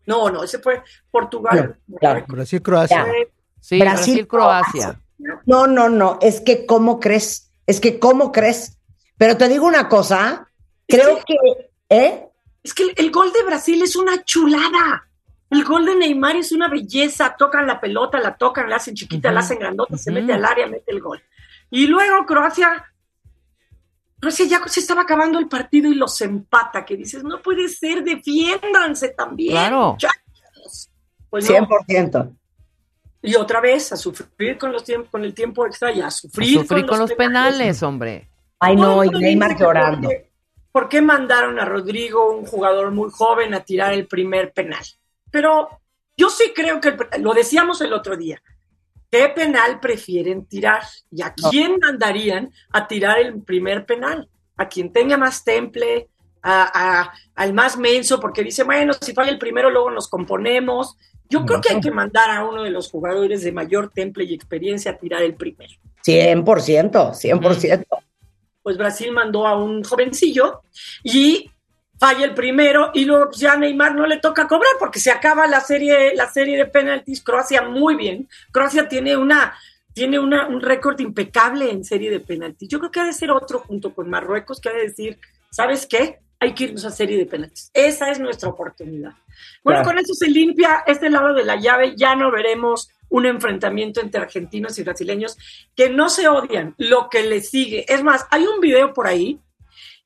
No, 0.05 0.29
no, 0.29 0.43
ese 0.43 0.59
fue 0.59 0.83
Portugal. 1.09 1.77
Claro. 2.01 2.25
Brasil, 2.27 2.61
Croacia. 2.61 3.05
Ya. 3.05 3.40
Sí, 3.61 3.79
Brasil, 3.79 4.15
Brasil, 4.15 4.27
Croacia. 4.27 5.01
No, 5.45 5.67
no, 5.67 5.87
no, 5.87 6.17
es 6.21 6.41
que 6.41 6.65
¿cómo 6.65 6.99
crees? 6.99 7.51
Es 7.65 7.79
que 7.79 7.99
¿cómo 7.99 8.31
crees? 8.31 8.77
Pero 9.17 9.37
te 9.37 9.47
digo 9.47 9.65
una 9.67 9.87
cosa, 9.87 10.49
creo 10.87 11.21
que, 11.25 11.35
¿eh? 11.89 12.27
Es 12.63 12.73
que 12.73 12.83
el, 12.83 12.93
el 12.97 13.11
gol 13.11 13.31
de 13.31 13.43
Brasil 13.43 13.81
es 13.81 13.95
una 13.95 14.23
chulada. 14.25 15.07
El 15.49 15.63
gol 15.63 15.85
de 15.85 15.95
Neymar 15.95 16.37
es 16.37 16.51
una 16.51 16.69
belleza. 16.69 17.35
Tocan 17.37 17.67
la 17.67 17.79
pelota, 17.79 18.19
la 18.19 18.35
tocan, 18.35 18.69
la 18.69 18.77
hacen 18.77 18.95
chiquita, 18.95 19.31
la 19.31 19.41
hacen 19.41 19.59
grandota, 19.59 19.97
se 19.97 20.11
mete 20.11 20.33
al 20.33 20.45
área, 20.45 20.65
mete 20.65 20.91
el 20.91 21.01
gol. 21.01 21.21
Y 21.69 21.87
luego 21.87 22.25
Croacia, 22.25 22.85
Croacia 24.19 24.45
ya 24.45 24.61
se 24.67 24.79
estaba 24.79 25.01
acabando 25.01 25.39
el 25.39 25.47
partido 25.47 25.91
y 25.91 25.95
los 25.95 26.19
empata, 26.21 26.85
que 26.85 26.95
dices, 26.95 27.23
no 27.23 27.41
puede 27.41 27.67
ser, 27.67 28.03
defiéndanse 28.03 29.09
también. 29.09 29.51
Claro. 29.51 29.91
muchachos". 29.91 30.89
Pues 31.29 31.49
no. 31.49 31.67
100%. 33.21 33.29
Y 33.29 33.35
otra 33.35 33.61
vez 33.61 33.91
a 33.91 33.97
sufrir 33.97 34.57
con, 34.57 34.71
los 34.71 34.83
tiempos, 34.83 35.09
con 35.09 35.23
el 35.23 35.33
tiempo 35.33 35.65
extra 35.65 35.91
y 35.91 36.01
a 36.01 36.07
A 36.07 36.11
sufrir, 36.11 36.59
Sufrí 36.59 36.85
con 36.85 36.99
los 36.99 37.13
penales, 37.13 37.83
hombre. 37.83 38.27
Ay, 38.59 38.75
no, 38.75 39.03
y 39.03 39.09
Neymar 39.09 39.57
llorando. 39.57 40.09
¿por 40.71 40.87
qué 40.87 41.01
mandaron 41.01 41.59
a 41.59 41.65
Rodrigo, 41.65 42.31
un 42.31 42.45
jugador 42.45 42.91
muy 42.91 43.09
joven, 43.11 43.53
a 43.53 43.59
tirar 43.59 43.93
el 43.93 44.07
primer 44.07 44.53
penal? 44.53 44.83
Pero 45.29 45.67
yo 46.15 46.29
sí 46.29 46.53
creo 46.55 46.79
que, 46.79 46.95
lo 47.19 47.33
decíamos 47.33 47.81
el 47.81 47.91
otro 47.93 48.15
día, 48.15 48.41
¿qué 49.09 49.27
penal 49.29 49.79
prefieren 49.79 50.45
tirar? 50.45 50.83
¿Y 51.11 51.21
a 51.23 51.33
quién 51.33 51.77
mandarían 51.81 52.51
a 52.71 52.87
tirar 52.87 53.19
el 53.19 53.41
primer 53.41 53.85
penal? 53.85 54.29
¿A 54.55 54.69
quien 54.69 54.93
tenga 54.93 55.17
más 55.17 55.43
temple? 55.43 56.07
A, 56.41 56.71
a- 57.01 57.13
al 57.35 57.53
más 57.53 57.77
menso? 57.77 58.19
Porque 58.19 58.43
dice, 58.43 58.63
bueno, 58.63 58.93
si 58.93 59.13
falla 59.13 59.31
el 59.31 59.39
primero, 59.39 59.69
luego 59.69 59.91
nos 59.91 60.07
componemos. 60.07 60.95
Yo 61.31 61.45
creo 61.45 61.61
que 61.61 61.73
hay 61.73 61.79
que 61.79 61.91
mandar 61.91 62.29
a 62.29 62.43
uno 62.43 62.63
de 62.63 62.69
los 62.69 62.91
jugadores 62.91 63.41
de 63.41 63.53
mayor 63.53 63.89
temple 63.89 64.25
y 64.25 64.33
experiencia 64.33 64.91
a 64.91 64.97
tirar 64.97 65.23
el 65.23 65.33
primero. 65.33 65.71
100%, 66.05 66.43
100%. 66.43 67.85
pues 68.61 68.77
Brasil 68.77 69.11
mandó 69.13 69.47
a 69.47 69.55
un 69.55 69.81
jovencillo 69.81 70.61
y 71.03 71.49
falla 71.97 72.25
el 72.25 72.33
primero 72.33 72.91
y 72.93 73.05
luego 73.05 73.27
pues, 73.27 73.37
ya 73.37 73.53
a 73.53 73.57
Neymar 73.57 73.95
no 73.95 74.05
le 74.07 74.17
toca 74.17 74.45
cobrar 74.47 74.73
porque 74.77 74.99
se 74.99 75.11
acaba 75.11 75.47
la 75.47 75.61
serie 75.61 76.13
la 76.15 76.29
serie 76.29 76.57
de 76.57 76.65
penaltis. 76.65 77.23
Croacia 77.23 77.61
muy 77.61 77.95
bien. 77.95 78.27
Croacia 78.51 78.89
tiene 78.89 79.15
una 79.15 79.53
tiene 79.93 80.19
una, 80.19 80.47
un 80.47 80.61
récord 80.61 80.99
impecable 80.99 81.69
en 81.69 81.83
serie 81.85 82.09
de 82.09 82.19
penaltis. 82.19 82.67
Yo 82.67 82.79
creo 82.79 82.91
que 82.91 82.99
ha 82.99 83.05
de 83.05 83.13
ser 83.13 83.31
otro 83.31 83.59
junto 83.59 83.93
con 83.93 84.09
Marruecos 84.09 84.59
que 84.59 84.69
ha 84.69 84.73
de 84.73 84.87
decir 84.87 85.17
sabes 85.49 85.85
qué 85.85 86.19
hay 86.41 86.53
que 86.53 86.65
irnos 86.65 86.83
a 86.83 86.91
serie 86.91 87.17
de 87.17 87.25
penaltis 87.25 87.71
esa 87.73 88.11
es 88.11 88.19
nuestra 88.19 88.49
oportunidad 88.49 89.13
bueno 89.63 89.81
Claro. 89.81 89.85
con 89.85 89.97
eso 89.99 90.13
se 90.13 90.29
limpia 90.29 90.83
este 90.85 91.09
lado 91.09 91.33
de 91.33 91.45
la 91.45 91.55
llave 91.55 91.93
ya 91.95 92.15
no 92.15 92.31
veremos 92.31 92.89
un 93.11 93.25
enfrentamiento 93.25 94.01
entre 94.01 94.21
argentinos 94.21 94.79
y 94.79 94.83
brasileños 94.83 95.37
que 95.75 95.89
no 95.89 96.09
se 96.09 96.27
odian, 96.27 96.73
lo 96.77 97.09
que 97.09 97.23
le 97.23 97.41
sigue. 97.41 97.85
Es 97.93 98.01
más, 98.03 98.25
hay 98.31 98.45
un 98.45 98.61
video 98.61 98.93
por 98.93 99.05
ahí 99.05 99.39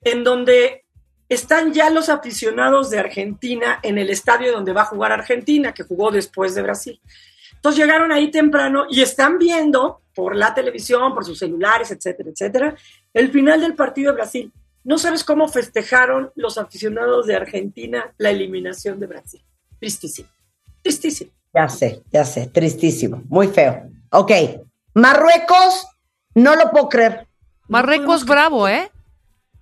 en 0.01 0.23
donde 0.23 0.85
están 1.29 1.71
ya 1.71 1.89
los 1.91 2.09
aficionados 2.09 2.89
de 2.89 2.99
Argentina 2.99 3.79
en 3.83 3.99
el 3.99 4.09
estadio 4.09 4.51
donde 4.51 4.73
va 4.73 4.81
a 4.81 4.85
jugar 4.85 5.11
Argentina, 5.11 5.71
que 5.71 5.83
jugó 5.83 6.11
después 6.11 6.55
de 6.55 6.63
Brasil. 6.63 6.99
Entonces 7.53 7.79
llegaron 7.79 8.11
ahí 8.11 8.31
temprano 8.31 8.85
y 8.89 9.01
están 9.01 9.37
viendo 9.37 10.01
por 10.13 10.35
la 10.35 10.53
televisión, 10.55 11.13
por 11.13 11.25
sus 11.25 11.37
celulares, 11.37 11.91
etcétera, 11.91 12.31
etcétera, 12.31 12.75
el 13.13 13.31
final 13.31 13.61
del 13.61 13.75
partido 13.75 14.11
de 14.11 14.15
Brasil. 14.15 14.51
No 14.85 14.97
sabes 14.97 15.23
cómo 15.23 15.49
festejaron 15.49 16.31
los 16.35 16.57
aficionados 16.57 17.25
de 17.25 17.35
Argentina 17.35 18.13
la 18.17 18.29
eliminación 18.29 18.99
de 18.99 19.07
Brasil. 19.07 19.43
Tristísimo. 19.79 20.29
Tristísimo. 20.81 21.31
Ya 21.53 21.67
sé, 21.67 22.03
ya 22.11 22.23
sé, 22.23 22.47
tristísimo, 22.47 23.23
muy 23.27 23.47
feo. 23.47 23.89
Ok, 24.11 24.31
Marruecos, 24.93 25.87
no 26.35 26.55
lo 26.55 26.69
puedo 26.71 26.89
creer. 26.89 27.27
Marruecos 27.67 28.25
bravo, 28.25 28.67
¿eh? 28.67 28.91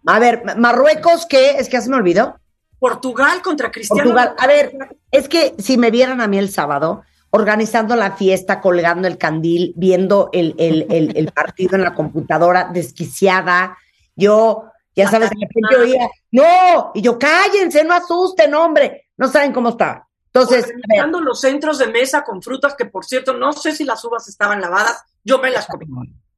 A 0.05 0.19
ver, 0.19 0.43
Marruecos, 0.57 1.25
¿qué? 1.25 1.51
Es 1.51 1.67
que 1.67 1.73
ya 1.77 1.81
se 1.81 1.89
me 1.89 1.95
olvidó. 1.95 2.35
Portugal 2.79 3.41
contra 3.41 3.71
Cristiano. 3.71 4.03
Portugal. 4.03 4.35
A 4.37 4.47
ver, 4.47 4.73
es 5.09 5.29
que 5.29 5.55
si 5.57 5.77
me 5.77 5.89
vieran 5.89 6.19
a 6.19 6.27
mí 6.27 6.37
el 6.37 6.49
sábado, 6.49 7.03
organizando 7.29 7.95
la 7.95 8.11
fiesta, 8.17 8.59
colgando 8.59 9.07
el 9.07 9.17
candil, 9.17 9.73
viendo 9.77 10.29
el, 10.33 10.53
el, 10.57 10.85
el, 10.89 11.15
el 11.15 11.31
partido 11.31 11.75
en 11.75 11.83
la 11.83 11.95
computadora, 11.95 12.69
desquiciada, 12.73 13.77
yo, 14.15 14.65
ya 14.95 15.09
sabes, 15.09 15.29
de 15.31 15.37
repente 15.47 15.75
oía, 15.75 16.07
no, 16.31 16.91
y 16.93 17.01
yo, 17.01 17.17
cállense, 17.19 17.83
no 17.83 17.93
asusten, 17.93 18.53
hombre, 18.53 19.07
no 19.17 19.27
saben 19.27 19.51
cómo 19.53 19.69
estaba. 19.69 20.07
Entonces, 20.27 20.65
Organizando 20.65 21.21
los 21.21 21.39
centros 21.41 21.77
de 21.77 21.87
mesa 21.87 22.23
con 22.23 22.41
frutas 22.41 22.75
que, 22.75 22.85
por 22.85 23.05
cierto, 23.05 23.33
no 23.33 23.53
sé 23.53 23.71
si 23.71 23.83
las 23.83 24.03
uvas 24.05 24.27
estaban 24.27 24.59
lavadas, 24.61 25.03
yo 25.23 25.37
me 25.39 25.51
las 25.51 25.67
comí. 25.67 25.85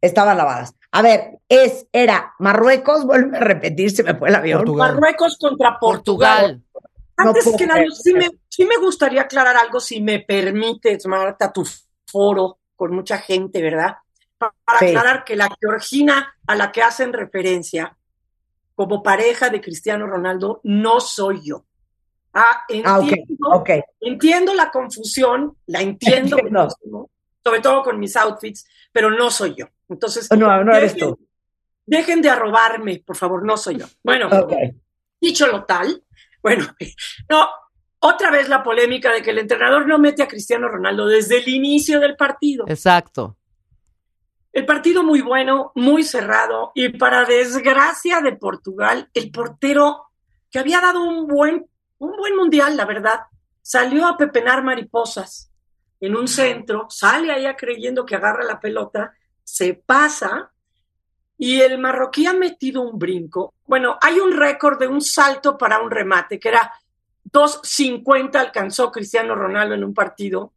estaban 0.01 0.37
lavadas. 0.37 0.73
A 0.91 1.01
ver, 1.01 1.39
es, 1.49 1.87
era 1.91 2.33
Marruecos, 2.39 3.05
vuelve 3.05 3.37
a 3.37 3.41
repetir, 3.41 3.91
se 3.91 4.03
me 4.03 4.13
fue 4.15 4.29
el 4.29 4.35
avión. 4.35 4.59
Portugal. 4.59 4.93
Marruecos 4.93 5.37
contra 5.39 5.79
Portugal. 5.79 6.61
Antes 7.17 7.55
que 7.57 7.65
nada, 7.65 7.81
sí 8.03 8.13
me, 8.13 8.29
sí 8.49 8.65
me 8.65 8.75
gustaría 8.77 9.21
aclarar 9.21 9.55
algo, 9.55 9.79
si 9.79 10.01
me 10.01 10.19
permites, 10.19 11.05
Marta, 11.07 11.51
tu 11.53 11.65
foro 12.05 12.59
con 12.75 12.93
mucha 12.93 13.17
gente, 13.19 13.61
¿verdad? 13.61 13.95
Pa- 14.37 14.53
Para 14.65 14.79
Sí. 14.79 14.85
aclarar 14.87 15.23
que 15.23 15.37
la 15.37 15.47
Georgina 15.61 16.35
a 16.45 16.55
la 16.55 16.73
que 16.73 16.81
hacen 16.83 17.13
referencia 17.13 17.97
como 18.75 19.01
pareja 19.01 19.49
de 19.49 19.61
Cristiano 19.61 20.05
Ronaldo 20.05 20.59
no 20.63 20.99
soy 20.99 21.41
yo. 21.43 21.65
Ah, 22.33 22.65
Ah, 22.83 22.99
ok, 22.99 23.11
entiendo, 23.11 23.63
entiendo 24.01 24.53
la 24.53 24.69
confusión, 24.69 25.55
la 25.67 25.81
entiendo, 25.81 26.37
sobre 27.43 27.61
todo 27.61 27.81
con 27.83 27.97
mis 27.97 28.15
outfits, 28.17 28.65
pero 28.91 29.09
no 29.09 29.31
soy 29.31 29.55
yo. 29.55 29.67
Entonces, 29.87 30.29
No, 30.31 30.63
no 30.63 30.75
eres 30.75 30.93
dejen, 30.95 31.09
tú. 31.15 31.27
dejen 31.85 32.21
de 32.21 32.29
arrobarme, 32.29 33.01
por 33.05 33.15
favor, 33.15 33.45
no 33.45 33.55
soy 33.55 33.77
yo. 33.77 33.85
Bueno, 34.03 34.29
dicho 35.21 35.47
lo 35.47 35.63
tal, 35.63 36.03
bueno, 36.43 36.65
no, 37.29 37.47
otra 37.99 38.31
vez 38.31 38.49
la 38.49 38.61
polémica 38.63 39.13
de 39.13 39.21
que 39.21 39.31
el 39.31 39.39
entrenador 39.39 39.87
no 39.87 39.97
mete 39.97 40.21
a 40.21 40.27
Cristiano 40.27 40.67
Ronaldo 40.67 41.07
desde 41.07 41.37
el 41.37 41.47
inicio 41.47 42.01
del 42.01 42.17
partido. 42.17 42.65
Exacto. 42.67 43.37
El 44.55 44.65
partido 44.65 45.03
muy 45.03 45.19
bueno, 45.19 45.73
muy 45.75 46.01
cerrado, 46.01 46.71
y 46.75 46.87
para 46.87 47.25
desgracia 47.25 48.21
de 48.21 48.37
Portugal, 48.37 49.09
el 49.13 49.29
portero 49.29 50.05
que 50.49 50.59
había 50.59 50.79
dado 50.79 51.03
un 51.03 51.27
buen, 51.27 51.67
un 51.97 52.15
buen 52.15 52.37
mundial, 52.37 52.77
la 52.77 52.85
verdad, 52.85 53.19
salió 53.61 54.07
a 54.07 54.15
pepenar 54.15 54.63
mariposas 54.63 55.51
en 55.99 56.15
un 56.15 56.29
centro, 56.29 56.87
sale 56.89 57.33
allá 57.33 57.57
creyendo 57.57 58.05
que 58.05 58.15
agarra 58.15 58.45
la 58.45 58.61
pelota, 58.61 59.13
se 59.43 59.73
pasa, 59.73 60.53
y 61.37 61.59
el 61.59 61.77
marroquí 61.77 62.25
ha 62.25 62.33
metido 62.33 62.81
un 62.81 62.97
brinco. 62.97 63.55
Bueno, 63.67 63.97
hay 64.01 64.21
un 64.21 64.31
récord 64.31 64.79
de 64.79 64.87
un 64.87 65.01
salto 65.01 65.57
para 65.57 65.79
un 65.79 65.91
remate, 65.91 66.39
que 66.39 66.47
era 66.47 66.71
2.50 67.29 68.37
alcanzó 68.37 68.89
Cristiano 68.89 69.35
Ronaldo 69.35 69.75
en 69.75 69.83
un 69.83 69.93
partido 69.93 70.53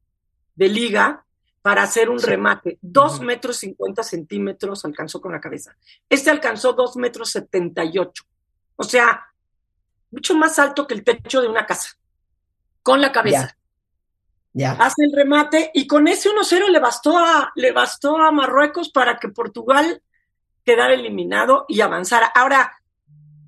de 0.54 0.68
liga 0.68 1.24
para 1.62 1.82
hacer 1.82 2.08
un 2.08 2.20
remate. 2.20 2.78
Dos 2.80 3.20
metros 3.20 3.56
50 3.58 4.02
centímetros 4.02 4.84
alcanzó 4.84 5.20
con 5.20 5.32
la 5.32 5.40
cabeza. 5.40 5.76
Este 6.08 6.30
alcanzó 6.30 6.72
dos 6.72 6.96
metros 6.96 7.30
78. 7.30 8.24
O 8.76 8.84
sea, 8.84 9.26
mucho 10.10 10.34
más 10.34 10.58
alto 10.58 10.86
que 10.86 10.94
el 10.94 11.04
techo 11.04 11.40
de 11.40 11.48
una 11.48 11.66
casa. 11.66 11.90
Con 12.82 13.00
la 13.00 13.12
cabeza. 13.12 13.56
Ya. 14.52 14.72
Hace 14.72 15.04
el 15.04 15.12
remate 15.12 15.70
y 15.74 15.86
con 15.86 16.08
ese 16.08 16.30
1-0 16.30 16.68
le 16.68 16.78
bastó 16.78 17.18
a, 17.18 17.52
le 17.54 17.72
bastó 17.72 18.16
a 18.16 18.32
Marruecos 18.32 18.90
para 18.90 19.18
que 19.18 19.28
Portugal 19.28 20.02
quedara 20.64 20.94
eliminado 20.94 21.64
y 21.68 21.80
avanzara. 21.80 22.26
Ahora, 22.26 22.72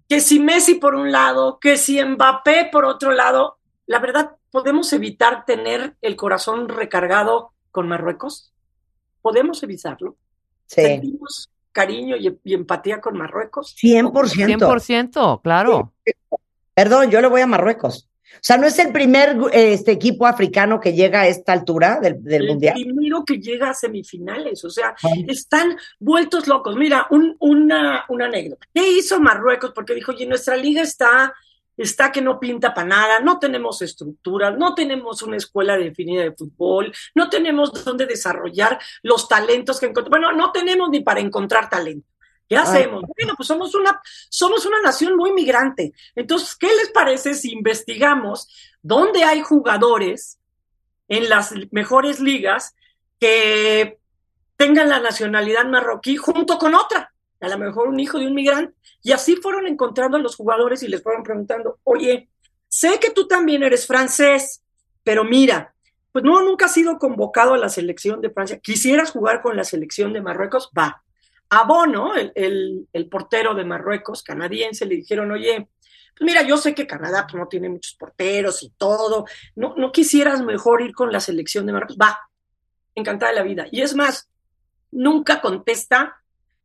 que 0.08 0.20
si 0.20 0.40
Messi 0.40 0.74
por 0.74 0.94
un 0.94 1.12
lado, 1.12 1.58
que 1.60 1.76
si 1.76 2.02
Mbappé 2.02 2.68
por 2.70 2.84
otro 2.84 3.12
lado, 3.12 3.58
la 3.86 3.98
verdad, 3.98 4.36
¿podemos 4.50 4.92
evitar 4.92 5.44
tener 5.44 5.96
el 6.02 6.16
corazón 6.16 6.68
recargado 6.68 7.52
con 7.70 7.88
Marruecos? 7.88 8.52
¿Podemos 9.22 9.62
evitarlo? 9.62 10.16
Sí. 10.66 10.82
¿Sentimos 10.82 11.48
cariño 11.72 12.16
y, 12.16 12.38
y 12.44 12.54
empatía 12.54 13.00
con 13.00 13.16
Marruecos? 13.16 13.76
100%. 13.80 14.12
100%, 14.58 15.40
claro. 15.42 15.92
Perdón, 16.74 17.10
yo 17.10 17.20
le 17.20 17.28
voy 17.28 17.40
a 17.42 17.46
Marruecos. 17.46 18.06
O 18.32 18.38
sea, 18.42 18.56
no 18.56 18.66
es 18.68 18.78
el 18.78 18.92
primer 18.92 19.36
este 19.52 19.90
equipo 19.90 20.24
africano 20.24 20.78
que 20.78 20.92
llega 20.92 21.22
a 21.22 21.26
esta 21.26 21.52
altura 21.52 21.98
del, 22.00 22.22
del 22.22 22.42
el 22.42 22.48
mundial. 22.50 22.74
primero 22.74 23.24
que 23.24 23.38
llega 23.40 23.70
a 23.70 23.74
semifinales, 23.74 24.64
o 24.64 24.70
sea, 24.70 24.94
Bueno. 25.02 25.24
están 25.28 25.76
vueltos 25.98 26.46
locos. 26.46 26.76
Mira, 26.76 27.08
un- 27.10 27.34
una, 27.40 28.04
una 28.08 28.26
anécdota. 28.26 28.66
¿Qué 28.72 28.88
hizo 28.92 29.20
Marruecos? 29.20 29.72
Porque 29.74 29.94
dijo, 29.94 30.12
oye, 30.12 30.26
nuestra 30.26 30.56
liga 30.56 30.80
está, 30.82 31.34
está 31.82 32.12
que 32.12 32.20
no 32.20 32.38
pinta 32.38 32.74
para 32.74 32.86
nada, 32.86 33.20
no 33.20 33.38
tenemos 33.38 33.80
estructura, 33.82 34.50
no 34.50 34.74
tenemos 34.74 35.22
una 35.22 35.36
escuela 35.36 35.76
definida 35.76 36.22
de 36.22 36.32
fútbol, 36.32 36.92
no 37.14 37.30
tenemos 37.30 37.84
dónde 37.84 38.06
desarrollar 38.06 38.78
los 39.02 39.28
talentos 39.28 39.80
que 39.80 39.86
encontramos. 39.86 40.20
Bueno, 40.20 40.32
no 40.32 40.52
tenemos 40.52 40.90
ni 40.90 41.00
para 41.00 41.20
encontrar 41.20 41.68
talento. 41.68 42.06
¿Qué 42.48 42.56
hacemos? 42.56 43.04
Bueno, 43.16 43.34
pues 43.36 43.46
somos 43.46 43.74
una, 43.76 44.00
somos 44.28 44.66
una 44.66 44.82
nación 44.82 45.16
muy 45.16 45.32
migrante. 45.32 45.92
Entonces, 46.16 46.56
¿qué 46.56 46.66
les 46.66 46.90
parece 46.90 47.34
si 47.34 47.52
investigamos 47.52 48.48
dónde 48.82 49.22
hay 49.22 49.40
jugadores 49.40 50.40
en 51.06 51.28
las 51.28 51.54
mejores 51.70 52.18
ligas 52.18 52.74
que 53.20 54.00
tengan 54.56 54.88
la 54.88 55.00
nacionalidad 55.00 55.64
marroquí 55.66 56.16
junto 56.16 56.58
con 56.58 56.74
otra, 56.74 57.09
a 57.40 57.48
lo 57.48 57.58
mejor 57.58 57.88
un 57.88 57.98
hijo 57.98 58.18
de 58.18 58.26
un 58.26 58.34
migrante. 58.34 58.74
Y 59.02 59.12
así 59.12 59.36
fueron 59.36 59.66
encontrando 59.66 60.16
a 60.16 60.20
los 60.20 60.36
jugadores 60.36 60.82
y 60.82 60.88
les 60.88 61.02
fueron 61.02 61.22
preguntando, 61.22 61.78
oye, 61.84 62.28
sé 62.68 62.98
que 63.00 63.10
tú 63.10 63.26
también 63.26 63.62
eres 63.62 63.86
francés, 63.86 64.62
pero 65.02 65.24
mira, 65.24 65.74
pues 66.12 66.24
no, 66.24 66.42
nunca 66.42 66.66
has 66.66 66.74
sido 66.74 66.98
convocado 66.98 67.54
a 67.54 67.58
la 67.58 67.68
selección 67.68 68.20
de 68.20 68.30
Francia. 68.30 68.58
¿Quisieras 68.58 69.10
jugar 69.10 69.40
con 69.42 69.56
la 69.56 69.64
selección 69.64 70.12
de 70.12 70.20
Marruecos? 70.20 70.70
Va. 70.76 71.02
A 71.50 71.64
Bono, 71.64 72.14
el, 72.14 72.86
el, 72.92 73.08
portero 73.08 73.54
de 73.54 73.64
Marruecos, 73.64 74.22
canadiense, 74.22 74.86
le 74.86 74.96
dijeron, 74.96 75.32
oye, 75.32 75.68
pues 76.16 76.26
mira, 76.26 76.42
yo 76.42 76.56
sé 76.56 76.74
que 76.74 76.86
Canadá 76.86 77.26
pues, 77.28 77.40
no 77.40 77.48
tiene 77.48 77.68
muchos 77.68 77.94
porteros 77.94 78.62
y 78.62 78.70
todo, 78.76 79.24
¿no, 79.56 79.74
¿no 79.76 79.90
quisieras 79.90 80.42
mejor 80.42 80.82
ir 80.82 80.92
con 80.92 81.10
la 81.10 81.18
selección 81.18 81.66
de 81.66 81.72
Marruecos? 81.72 81.98
Va, 82.00 82.20
encantada 82.94 83.32
de 83.32 83.38
la 83.38 83.42
vida. 83.42 83.66
Y 83.72 83.82
es 83.82 83.96
más, 83.96 84.28
nunca 84.92 85.40
contesta, 85.40 86.19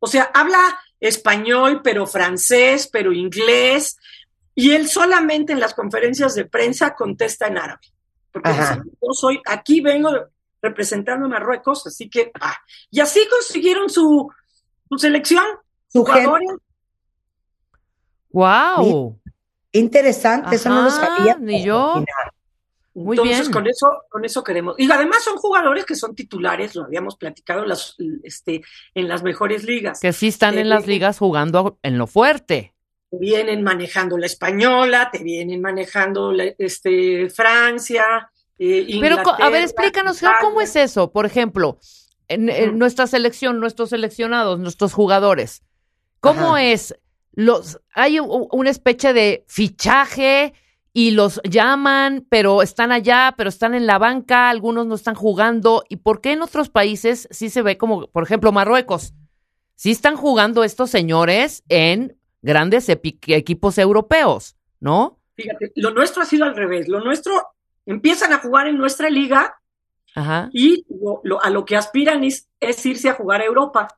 o 0.06 0.08
sea, 0.08 0.30
habla 0.32 0.78
español, 1.00 1.80
pero 1.82 2.06
francés, 2.06 2.88
pero 2.92 3.12
inglés, 3.12 3.98
y 4.54 4.70
él 4.70 4.88
solamente 4.88 5.52
en 5.52 5.58
las 5.58 5.74
conferencias 5.74 6.36
de 6.36 6.44
prensa 6.44 6.94
contesta 6.94 7.48
en 7.48 7.58
árabe. 7.58 7.80
Porque 8.30 8.50
Ajá. 8.50 8.76
dice, 8.76 8.90
yo 9.02 9.08
soy, 9.12 9.42
aquí 9.46 9.80
vengo 9.80 10.10
representando 10.62 11.26
a 11.26 11.28
Marruecos, 11.28 11.84
así 11.88 12.08
que, 12.08 12.30
ah. 12.40 12.56
y 12.88 13.00
así 13.00 13.26
consiguieron 13.28 13.90
su, 13.90 14.30
su 14.88 14.96
selección, 14.98 15.44
Su 15.88 16.04
gente. 16.04 16.24
jugadores. 16.24 16.48
¡Wow! 18.30 19.18
Interesante, 19.72 20.54
eso 20.54 20.68
no 20.68 20.82
lo 20.82 20.88
Ajá, 20.88 21.16
sabía. 21.16 21.36
ni 21.40 21.64
yo. 21.64 22.04
Muy 22.96 23.14
Entonces, 23.18 23.40
bien. 23.42 23.52
con 23.52 23.66
eso, 23.66 23.86
con 24.08 24.24
eso 24.24 24.42
queremos. 24.42 24.74
Y 24.78 24.90
además 24.90 25.22
son 25.22 25.36
jugadores 25.36 25.84
que 25.84 25.94
son 25.94 26.14
titulares, 26.14 26.74
lo 26.74 26.84
habíamos 26.84 27.16
platicado 27.16 27.64
en 27.64 27.68
las, 27.68 27.94
este, 28.22 28.62
en 28.94 29.06
las 29.06 29.22
mejores 29.22 29.64
ligas. 29.64 30.00
Que 30.00 30.14
sí 30.14 30.28
están 30.28 30.56
en 30.56 30.70
las 30.70 30.86
ligas 30.86 31.18
jugando 31.18 31.78
en 31.82 31.98
lo 31.98 32.06
fuerte. 32.06 32.74
Te 33.10 33.18
vienen 33.18 33.62
manejando 33.62 34.16
la 34.16 34.24
española, 34.24 35.10
te 35.12 35.22
vienen 35.22 35.60
manejando 35.60 36.32
la- 36.32 36.54
este, 36.56 37.28
Francia. 37.28 38.30
eh, 38.58 38.98
Pero, 38.98 39.18
a 39.28 39.50
ver, 39.50 39.62
explícanos, 39.62 40.18
¿cómo 40.40 40.62
es 40.62 40.74
eso? 40.74 41.12
Por 41.12 41.26
ejemplo, 41.26 41.78
en, 42.28 42.78
nuestra 42.78 43.06
selección, 43.06 43.60
nuestros 43.60 43.90
seleccionados, 43.90 44.58
nuestros 44.58 44.94
jugadores, 44.94 45.62
¿cómo 46.20 46.54
Ajá. 46.56 46.64
es? 46.64 46.96
Los, 47.32 47.78
¿Hay 47.92 48.18
una 48.20 48.70
especie 48.70 49.12
de 49.12 49.44
fichaje 49.48 50.54
y 50.98 51.10
los 51.10 51.42
llaman, 51.44 52.24
pero 52.30 52.62
están 52.62 52.90
allá, 52.90 53.34
pero 53.36 53.50
están 53.50 53.74
en 53.74 53.86
la 53.86 53.98
banca, 53.98 54.48
algunos 54.48 54.86
no 54.86 54.94
están 54.94 55.14
jugando? 55.14 55.84
¿Y 55.90 55.96
por 55.96 56.22
qué 56.22 56.32
en 56.32 56.40
otros 56.40 56.70
países 56.70 57.28
sí 57.30 57.50
se 57.50 57.60
ve 57.60 57.76
como, 57.76 58.06
por 58.06 58.22
ejemplo, 58.22 58.50
Marruecos? 58.50 59.12
Sí 59.74 59.90
están 59.90 60.16
jugando 60.16 60.64
estos 60.64 60.88
señores 60.88 61.64
en 61.68 62.16
grandes 62.40 62.88
equipos 62.88 63.76
europeos, 63.76 64.56
¿no? 64.80 65.18
Fíjate, 65.34 65.70
lo 65.74 65.90
nuestro 65.90 66.22
ha 66.22 66.24
sido 66.24 66.46
al 66.46 66.56
revés. 66.56 66.88
Lo 66.88 67.00
nuestro 67.04 67.42
empiezan 67.84 68.32
a 68.32 68.38
jugar 68.38 68.66
en 68.66 68.78
nuestra 68.78 69.10
liga 69.10 69.54
Ajá. 70.14 70.48
y 70.50 70.86
lo- 70.88 71.20
lo- 71.24 71.44
a 71.44 71.50
lo 71.50 71.66
que 71.66 71.76
aspiran 71.76 72.24
es, 72.24 72.48
es 72.58 72.86
irse 72.86 73.10
a 73.10 73.14
jugar 73.14 73.42
a 73.42 73.44
Europa. 73.44 73.88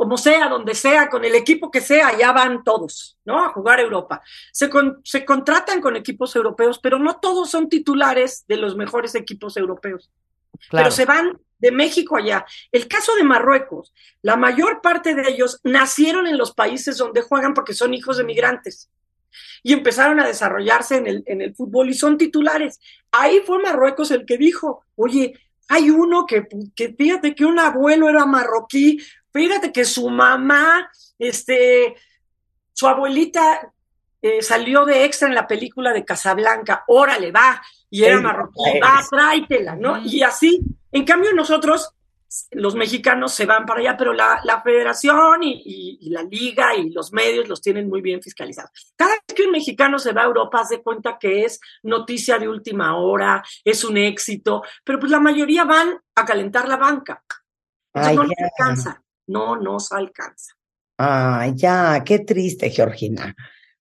Como 0.00 0.16
sea, 0.16 0.48
donde 0.48 0.74
sea, 0.74 1.10
con 1.10 1.26
el 1.26 1.34
equipo 1.34 1.70
que 1.70 1.82
sea, 1.82 2.16
ya 2.16 2.32
van 2.32 2.64
todos, 2.64 3.18
¿no? 3.26 3.44
A 3.44 3.50
jugar 3.50 3.80
Europa. 3.80 4.22
Se, 4.50 4.70
con- 4.70 5.02
se 5.04 5.26
contratan 5.26 5.82
con 5.82 5.94
equipos 5.94 6.34
europeos, 6.34 6.78
pero 6.78 6.98
no 6.98 7.20
todos 7.20 7.50
son 7.50 7.68
titulares 7.68 8.46
de 8.48 8.56
los 8.56 8.76
mejores 8.76 9.14
equipos 9.14 9.58
europeos. 9.58 10.08
Claro. 10.70 10.84
Pero 10.84 10.90
se 10.90 11.04
van 11.04 11.38
de 11.58 11.70
México 11.70 12.16
allá. 12.16 12.46
El 12.72 12.88
caso 12.88 13.14
de 13.14 13.24
Marruecos, 13.24 13.92
la 14.22 14.36
mayor 14.36 14.80
parte 14.80 15.14
de 15.14 15.28
ellos 15.28 15.60
nacieron 15.64 16.26
en 16.26 16.38
los 16.38 16.54
países 16.54 16.96
donde 16.96 17.20
juegan 17.20 17.52
porque 17.52 17.74
son 17.74 17.92
hijos 17.92 18.16
de 18.16 18.24
migrantes 18.24 18.88
y 19.62 19.74
empezaron 19.74 20.18
a 20.18 20.26
desarrollarse 20.26 20.96
en 20.96 21.08
el, 21.08 21.22
en 21.26 21.42
el 21.42 21.54
fútbol 21.54 21.90
y 21.90 21.94
son 21.94 22.16
titulares. 22.16 22.80
Ahí 23.12 23.42
fue 23.44 23.62
Marruecos 23.62 24.10
el 24.12 24.24
que 24.24 24.38
dijo, 24.38 24.82
oye, 24.96 25.38
hay 25.68 25.90
uno 25.90 26.26
que, 26.26 26.48
que 26.74 26.94
fíjate 26.94 27.34
que 27.34 27.44
un 27.44 27.58
abuelo 27.58 28.08
era 28.08 28.24
marroquí, 28.26 28.98
fíjate 29.32 29.72
que 29.72 29.84
su 29.84 30.08
mamá, 30.10 30.90
este, 31.18 31.96
su 32.72 32.86
abuelita 32.88 33.72
eh, 34.22 34.42
salió 34.42 34.84
de 34.84 35.04
extra 35.04 35.28
en 35.28 35.34
la 35.34 35.46
película 35.46 35.92
de 35.92 36.04
Casablanca, 36.04 36.84
órale, 36.88 37.32
va, 37.32 37.60
y 37.88 38.04
era 38.04 38.20
marroquí, 38.20 38.60
eres. 38.68 38.82
va, 38.82 39.00
tráetela, 39.10 39.76
¿no? 39.76 39.98
Y 40.02 40.22
así, 40.22 40.60
en 40.92 41.04
cambio 41.04 41.32
nosotros, 41.32 41.90
los 42.52 42.76
mexicanos 42.76 43.34
se 43.34 43.44
van 43.44 43.66
para 43.66 43.80
allá, 43.80 43.96
pero 43.96 44.12
la, 44.12 44.40
la 44.44 44.62
federación 44.62 45.42
y, 45.42 45.62
y- 45.64 45.98
y 46.02 46.10
la 46.10 46.22
liga 46.22 46.76
y 46.76 46.90
los 46.90 47.12
medios 47.12 47.48
los 47.48 47.60
tienen 47.60 47.88
muy 47.88 48.00
bien 48.02 48.22
fiscalizados. 48.22 48.70
Cada 48.94 49.10
vez 49.12 49.20
que 49.34 49.42
un 49.42 49.50
mexicano 49.50 49.98
se 49.98 50.12
va 50.12 50.22
a 50.22 50.26
Europa, 50.26 50.60
hace 50.60 50.80
cuenta 50.80 51.18
que 51.18 51.44
es 51.44 51.58
noticia 51.82 52.38
de 52.38 52.46
última 52.48 52.96
hora, 52.96 53.42
es 53.64 53.82
un 53.82 53.96
éxito, 53.96 54.62
pero 54.84 55.00
pues 55.00 55.10
la 55.10 55.18
mayoría 55.18 55.64
van 55.64 55.98
a 56.14 56.24
calentar 56.24 56.68
la 56.68 56.76
banca. 56.76 57.20
Entonces 57.92 58.10
Ay, 58.10 58.16
no 58.16 58.24
ya. 58.24 58.44
alcanza, 58.46 59.02
no 59.26 59.56
nos 59.56 59.92
alcanza. 59.92 60.54
Ay, 60.98 61.52
ya, 61.56 62.02
qué 62.04 62.20
triste, 62.20 62.70
Georgina. 62.70 63.34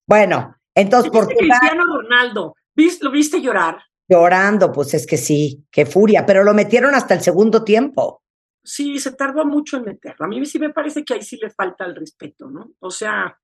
Bueno, 0.06 0.56
entonces, 0.74 1.12
¿Y 1.14 1.18
viste 1.18 1.34
Portugal 1.34 1.60
Cristiano 1.60 1.84
Ronaldo, 2.02 2.56
¿vis- 2.76 3.02
¿lo 3.02 3.12
viste 3.12 3.42
llorar? 3.42 3.78
llorando, 4.12 4.72
pues 4.72 4.96
es 4.96 5.06
que 5.06 5.18
sí, 5.18 5.64
qué 5.70 5.86
furia, 5.86 6.26
pero 6.26 6.44
lo 6.44 6.54
metieron 6.56 6.96
hasta 6.96 7.14
el 7.14 7.22
segundo 7.22 7.64
tiempo. 7.64 8.24
Sí, 8.64 9.00
se 9.00 9.12
tardó 9.12 9.46
mucho 9.46 9.78
en 9.78 9.84
meterlo. 9.84 10.26
A 10.26 10.28
mí 10.28 10.44
sí 10.48 10.58
me 10.58 10.72
parece 10.72 11.04
que 11.06 11.14
ahí 11.14 11.22
sí 11.22 11.38
le 11.40 11.52
falta 11.52 11.86
el 11.86 11.96
respeto, 11.96 12.50
¿no? 12.50 12.72
O 12.80 12.90
sea, 12.90 13.38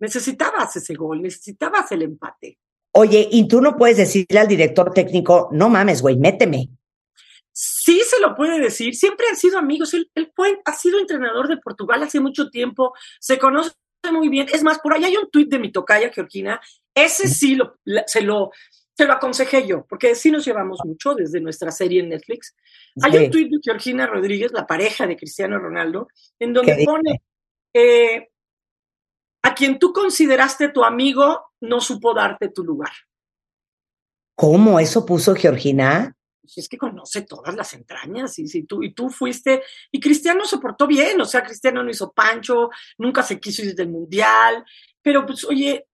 necesitabas 0.00 0.74
ese 0.76 0.94
gol, 0.94 1.22
necesitabas 1.22 1.90
el 1.92 2.02
empate. 2.02 2.58
Oye, 2.92 3.28
y 3.30 3.46
tú 3.46 3.60
no 3.60 3.76
puedes 3.76 3.98
decirle 3.98 4.40
al 4.40 4.48
director 4.48 4.92
técnico, 4.92 5.50
no 5.52 5.68
mames, 5.68 6.02
güey, 6.02 6.16
méteme. 6.16 6.68
Sí 7.58 8.02
se 8.06 8.20
lo 8.20 8.34
puede 8.34 8.60
decir, 8.60 8.94
siempre 8.94 9.28
han 9.30 9.36
sido 9.36 9.58
amigos. 9.58 9.94
Él, 9.94 10.10
él 10.14 10.30
fue, 10.36 10.60
ha 10.66 10.74
sido 10.74 10.98
entrenador 10.98 11.48
de 11.48 11.56
Portugal 11.56 12.02
hace 12.02 12.20
mucho 12.20 12.50
tiempo, 12.50 12.92
se 13.18 13.38
conoce 13.38 13.72
muy 14.12 14.28
bien. 14.28 14.46
Es 14.52 14.62
más, 14.62 14.78
por 14.78 14.92
ahí 14.92 15.04
hay 15.04 15.16
un 15.16 15.30
tuit 15.30 15.48
de 15.48 15.58
mi 15.58 15.72
tocaya, 15.72 16.12
Georgina. 16.12 16.60
Ese 16.94 17.28
sí 17.28 17.54
lo, 17.54 17.78
se, 18.06 18.20
lo, 18.20 18.50
se 18.94 19.06
lo 19.06 19.12
aconsejé 19.14 19.66
yo, 19.66 19.86
porque 19.88 20.14
sí 20.14 20.30
nos 20.30 20.44
llevamos 20.44 20.80
mucho 20.84 21.14
desde 21.14 21.40
nuestra 21.40 21.70
serie 21.70 22.00
en 22.02 22.10
Netflix. 22.10 22.54
Hay 23.02 23.12
Sí. 23.12 23.18
un 23.18 23.30
tuit 23.30 23.50
de 23.50 23.58
Georgina 23.62 24.06
Rodríguez, 24.06 24.52
la 24.52 24.66
pareja 24.66 25.06
de 25.06 25.16
Cristiano 25.16 25.58
Ronaldo, 25.58 26.08
en 26.38 26.52
¿Qué 26.52 26.60
donde 26.60 26.84
pone, 26.84 27.22
eh, 27.72 28.28
a 29.42 29.54
quien 29.54 29.78
tú 29.78 29.92
consideraste 29.94 30.68
tu 30.68 30.84
amigo 30.84 31.52
no 31.60 31.80
supo 31.80 32.12
darte 32.12 32.48
tu 32.48 32.64
lugar. 32.64 32.92
¿Cómo 34.34 34.78
eso 34.78 35.06
puso 35.06 35.34
Georgina? 35.34 36.15
Pues 36.46 36.58
es 36.58 36.68
que 36.68 36.78
conoce 36.78 37.22
todas 37.22 37.54
las 37.56 37.74
entrañas 37.74 38.38
y 38.38 38.46
si 38.46 38.62
tú 38.62 38.82
y 38.82 38.94
tú 38.94 39.10
fuiste 39.10 39.62
y 39.90 39.98
Cristiano 40.00 40.44
se 40.44 40.58
portó 40.58 40.86
bien, 40.86 41.20
o 41.20 41.24
sea, 41.24 41.42
Cristiano 41.42 41.82
no 41.82 41.90
hizo 41.90 42.12
pancho, 42.12 42.70
nunca 42.98 43.22
se 43.22 43.40
quiso 43.40 43.62
ir 43.62 43.74
del 43.74 43.88
mundial, 43.88 44.64
pero 45.02 45.26
pues 45.26 45.44
oye, 45.44 45.86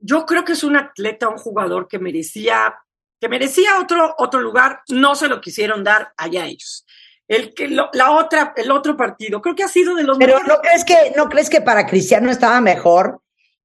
yo 0.00 0.26
creo 0.26 0.44
que 0.44 0.52
es 0.52 0.64
un 0.64 0.76
atleta, 0.76 1.28
un 1.28 1.38
jugador 1.38 1.86
que 1.88 1.98
merecía 1.98 2.74
que 3.20 3.28
merecía 3.28 3.80
otro 3.80 4.14
otro 4.18 4.40
lugar, 4.40 4.82
no 4.90 5.14
se 5.14 5.28
lo 5.28 5.40
quisieron 5.40 5.82
dar 5.82 6.12
allá 6.16 6.46
ellos. 6.46 6.84
El 7.26 7.52
que 7.52 7.68
lo- 7.68 7.90
la 7.92 8.12
otra 8.12 8.52
el 8.56 8.70
otro 8.70 8.96
partido, 8.96 9.40
creo 9.42 9.54
que 9.54 9.62
ha 9.64 9.68
sido 9.68 9.94
de 9.94 10.02
los 10.04 10.18
Pero 10.18 10.34
mejores. 10.38 10.48
¿no 10.48 10.60
crees 10.60 10.84
que, 10.84 11.12
no 11.16 11.28
crees 11.28 11.50
que 11.50 11.60
para 11.60 11.86
Cristiano 11.86 12.30
estaba 12.30 12.60
mejor 12.60 13.20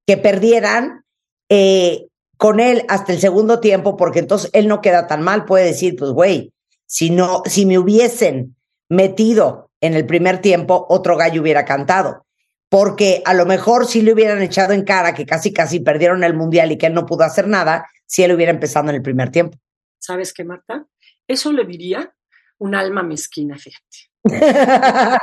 que 0.06 0.16
perdieran 0.16 1.04
eh, 1.48 2.06
con 2.44 2.60
él 2.60 2.84
hasta 2.90 3.14
el 3.14 3.20
segundo 3.20 3.58
tiempo? 3.58 3.96
Porque 3.96 4.18
entonces 4.18 4.50
él 4.52 4.68
no 4.68 4.82
queda 4.82 5.06
tan 5.06 5.22
mal, 5.22 5.46
puede 5.46 5.64
decir, 5.64 5.96
pues 5.96 6.10
güey, 6.10 6.52
si 6.84 7.08
no, 7.08 7.42
si 7.46 7.64
me 7.64 7.78
hubiesen 7.78 8.54
metido 8.90 9.70
en 9.80 9.94
el 9.94 10.04
primer 10.04 10.42
tiempo, 10.42 10.84
otro 10.90 11.16
gallo 11.16 11.40
hubiera 11.40 11.64
cantado. 11.64 12.26
Porque 12.68 13.22
a 13.24 13.32
lo 13.32 13.46
mejor 13.46 13.86
si 13.86 14.02
le 14.02 14.12
hubieran 14.12 14.42
echado 14.42 14.74
en 14.74 14.84
cara 14.84 15.14
que 15.14 15.24
casi 15.24 15.54
casi 15.54 15.80
perdieron 15.80 16.22
el 16.22 16.34
mundial 16.34 16.70
y 16.70 16.76
que 16.76 16.84
él 16.84 16.92
no 16.92 17.06
pudo 17.06 17.24
hacer 17.24 17.48
nada, 17.48 17.88
si 18.04 18.24
él 18.24 18.34
hubiera 18.34 18.52
empezado 18.52 18.90
en 18.90 18.96
el 18.96 19.00
primer 19.00 19.30
tiempo. 19.30 19.56
¿Sabes 19.98 20.34
qué, 20.34 20.44
Marta? 20.44 20.86
Eso 21.26 21.50
le 21.50 21.64
diría 21.64 22.14
un 22.58 22.74
alma 22.74 23.02
mezquina, 23.02 23.56
fíjate. 23.56 24.10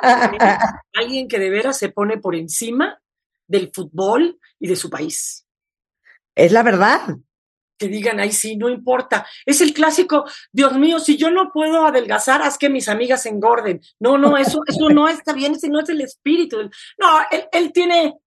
Alguien 0.95 1.27
que 1.27 1.37
de 1.37 1.51
veras 1.51 1.77
se 1.77 1.89
pone 1.89 2.17
por 2.17 2.33
encima 2.33 2.99
del 3.47 3.69
fútbol 3.71 4.39
y 4.59 4.67
de 4.67 4.75
su 4.75 4.89
país. 4.89 5.45
Es 6.35 6.51
la 6.51 6.63
verdad. 6.63 7.01
Que 7.77 7.87
digan, 7.87 8.19
ay, 8.19 8.31
sí, 8.31 8.57
no 8.57 8.69
importa. 8.69 9.25
Es 9.45 9.59
el 9.61 9.73
clásico, 9.73 10.25
Dios 10.51 10.77
mío, 10.77 10.99
si 10.99 11.17
yo 11.17 11.31
no 11.31 11.51
puedo 11.51 11.85
adelgazar, 11.85 12.41
haz 12.41 12.57
que 12.57 12.69
mis 12.69 12.87
amigas 12.87 13.25
engorden. 13.25 13.81
No, 13.99 14.17
no, 14.17 14.37
eso, 14.37 14.61
eso 14.67 14.89
no 14.89 15.07
está 15.07 15.33
bien, 15.33 15.53
ese 15.53 15.69
no 15.69 15.79
es 15.79 15.89
el 15.89 16.01
espíritu. 16.01 16.57
No, 16.99 17.19
él, 17.31 17.45
él 17.51 17.71
tiene, 17.73 18.19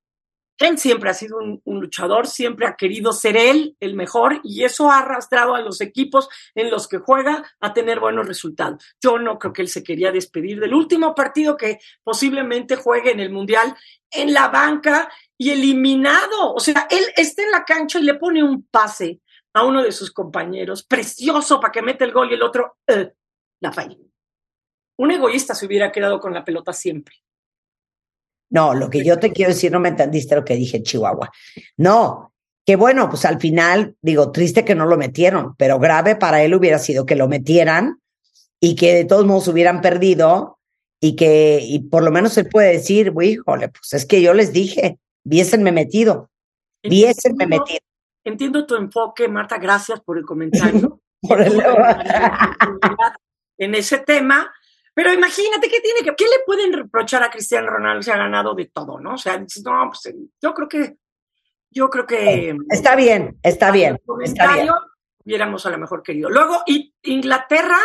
él 0.59 0.79
siempre 0.79 1.11
ha 1.11 1.15
sido 1.15 1.39
un, 1.39 1.61
un 1.65 1.81
luchador, 1.81 2.27
siempre 2.27 2.67
ha 2.67 2.75
querido 2.75 3.13
ser 3.13 3.37
él 3.37 3.77
el 3.79 3.95
mejor 3.95 4.41
y 4.43 4.65
eso 4.65 4.91
ha 4.91 4.99
arrastrado 4.99 5.55
a 5.55 5.61
los 5.61 5.81
equipos 5.81 6.29
en 6.57 6.71
los 6.71 6.89
que 6.89 6.99
juega 6.99 7.45
a 7.61 7.73
tener 7.73 8.01
buenos 8.01 8.27
resultados. 8.27 8.85
Yo 9.01 9.19
no 9.21 9.39
creo 9.39 9.53
que 9.53 9.63
él 9.63 9.69
se 9.69 9.85
quería 9.85 10.11
despedir 10.11 10.59
del 10.59 10.75
último 10.75 11.15
partido 11.15 11.57
que 11.57 11.79
posiblemente 12.03 12.75
juegue 12.75 13.13
en 13.13 13.21
el 13.21 13.31
Mundial 13.31 13.77
en 14.11 14.33
la 14.33 14.49
banca 14.49 15.11
y 15.39 15.51
eliminado. 15.51 16.55
O 16.55 16.61
sea, 16.61 16.87
él 16.91 17.05
está 17.17 17.43
en 17.43 17.51
la 17.51 17.65
cancha 17.65 17.99
y 17.99 18.03
le 18.03 18.15
pone 18.15 18.43
un 18.43 18.63
pase 18.65 19.21
a 19.53 19.65
uno 19.65 19.83
de 19.83 19.93
sus 19.93 20.11
compañeros, 20.11 20.83
precioso 20.83 21.61
para 21.61 21.73
que 21.73 21.83
meta 21.83 22.05
el 22.05 22.13
gol 22.13 22.31
y 22.31 22.35
el 22.35 22.43
otro 22.43 22.77
eh, 22.87 23.13
la 23.61 23.73
falla. 23.73 23.97
Un 24.97 25.11
egoísta 25.11 25.55
se 25.55 25.67
hubiera 25.67 25.93
quedado 25.93 26.21
con 26.21 26.35
la 26.35 26.45
pelota 26.45 26.73
siempre. 26.73 27.15
No, 28.51 28.75
lo 28.75 28.91
que 28.91 29.05
yo 29.05 29.19
te 29.19 29.33
quiero 29.33 29.53
decir, 29.53 29.73
no 29.73 29.81
me 29.81 29.89
entendiste 29.89 30.37
lo 30.37 30.45
que 30.45 30.55
dije 30.55 30.83
Chihuahua. 30.83 31.31
No, 31.77 32.33
que 32.67 32.77
bueno, 32.77 33.09
pues 33.09 33.25
al 33.25 33.41
final, 33.41 33.97
digo, 34.01 34.33
triste 34.33 34.65
que 34.65 34.75
no 34.75 34.87
lo 34.87 34.97
metieron, 34.97 35.55
pero 35.57 35.79
grave 35.79 36.17
para 36.17 36.43
él 36.43 36.55
hubiera 36.55 36.79
sido 36.79 37.07
que 37.07 37.17
lo 37.17 37.29
metieran 37.29 38.01
y 38.61 38.77
que 38.77 38.95
de 38.95 39.05
todos 39.05 39.27
modos 39.27 39.49
hubieran 39.49 39.81
perdido 39.81 40.59
y 41.01 41.17
que 41.17 41.59
y 41.63 41.81
por 41.81 42.03
lo 42.03 42.11
menos 42.11 42.37
él 42.39 42.49
puede 42.49 42.73
decir, 42.73 43.13
híjole, 43.21 43.69
pues 43.69 43.93
es 43.93 44.07
que 44.07 44.23
yo 44.23 44.33
les 44.35 44.53
dije, 44.53 44.99
viésenme 45.25 45.73
metido, 45.73 46.31
viésenme 46.83 47.47
metido. 47.47 47.81
Entiendo 48.25 48.65
tu 48.67 48.75
enfoque, 48.77 49.29
Marta, 49.29 49.59
gracias 49.59 50.01
por 50.01 50.19
el 50.19 50.25
comentario. 50.25 51.01
Por 51.27 51.41
el- 51.41 51.59
en 53.59 53.75
ese 53.75 53.99
tema, 53.99 54.53
pero 54.95 55.13
imagínate 55.13 55.69
qué 55.71 55.81
tiene 55.81 56.01
que, 56.03 56.15
¿qué 56.15 56.25
le 56.25 56.45
pueden 56.45 56.73
reprochar 56.73 57.23
a 57.23 57.31
Cristiano 57.31 57.69
Ronaldo? 57.71 58.03
Se 58.03 58.13
ha 58.13 58.17
ganado 58.19 58.55
de 58.55 58.67
todo, 58.67 59.01
¿no? 59.01 59.15
O 59.15 59.19
sea, 59.19 59.39
dices, 59.39 59.63
no, 59.65 59.89
pues 59.89 60.05
eh, 60.07 60.15
yo 60.43 60.53
creo 60.53 60.69
que, 60.69 60.97
yo 61.71 61.89
creo 61.89 62.07
que 62.07 62.55
Está 62.69 62.95
bien, 62.95 63.39
está 63.43 63.71
bien, 63.71 63.99
está 64.23 64.53
bien. 64.55 64.69
hubiéramos 65.25 65.65
a 65.65 65.71
lo 65.71 65.79
mejor 65.79 66.03
querido. 66.03 66.29
Luego, 66.29 66.63
Inglaterra 67.03 67.79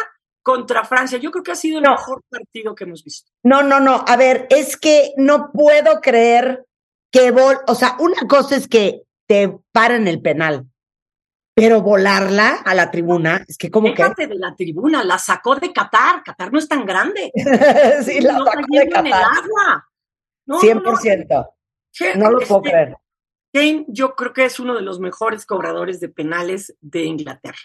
contra 0.44 0.84
Francia, 0.84 1.18
yo 1.18 1.32
creo 1.32 1.44
que 1.44 1.52
ha 1.52 1.56
sido 1.56 1.78
el 1.78 1.84
No. 1.86 1.92
mejor 1.92 2.22
partido 2.30 2.76
que 2.76 2.84
hemos 2.84 3.04
visto. 3.04 3.32
No, 3.44 3.62
no, 3.64 3.80
no. 3.80 4.04
A 4.08 4.18
ver, 4.18 4.48
es 4.50 4.76
que 4.78 5.14
no 5.18 5.52
puedo 5.54 6.02
creer 6.02 6.66
que 7.12 7.32
vol, 7.32 7.58
o 7.68 7.76
sea, 7.76 7.96
una 8.00 8.28
cosa 8.28 8.56
es 8.56 8.68
que 8.68 9.04
te 9.28 9.58
paren 9.72 10.08
el 10.08 10.22
penal, 10.22 10.66
pero 11.54 11.82
volarla 11.82 12.56
a 12.66 12.74
la 12.74 12.90
tribuna, 12.92 13.44
es 13.48 13.58
que 13.58 13.70
como 13.70 13.94
que 13.94 14.02
Déjate 14.04 14.28
de 14.28 14.36
la 14.36 14.56
tribuna, 14.56 15.04
la 15.04 15.18
sacó 15.18 15.56
de 15.56 15.74
Qatar. 15.74 16.24
Qatar 16.24 16.52
no 16.54 16.60
es 16.60 16.68
tan 16.68 16.86
grande. 16.86 17.32
sí 18.04 18.22
la 18.22 18.34
no 18.38 18.46
sacó 18.46 18.60
de 18.70 18.78
en 18.78 18.88
el 18.88 18.90
Qatar. 18.94 19.24
agua. 19.24 19.90
No, 20.46 20.56
no, 20.56 20.62
100%. 20.62 21.28
no. 21.30 21.48
No 22.16 22.32
lo 22.32 22.40
puedo 22.40 22.62
Este, 22.64 22.70
creer. 22.72 22.98
Kane, 23.52 23.86
yo 23.90 24.16
creo 24.16 24.32
que 24.32 24.46
es 24.46 24.60
uno 24.60 24.76
de 24.76 24.82
los 24.82 25.00
mejores 25.00 25.46
cobradores 25.46 26.00
de 26.00 26.10
penales 26.10 26.76
de 26.82 27.04
Inglaterra. 27.04 27.58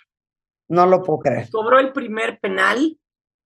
No 0.68 0.86
lo 0.86 1.02
puedo 1.02 1.20
creer. 1.20 1.50
Cobró 1.50 1.78
el 1.78 1.92
primer 1.92 2.40
penal 2.40 2.98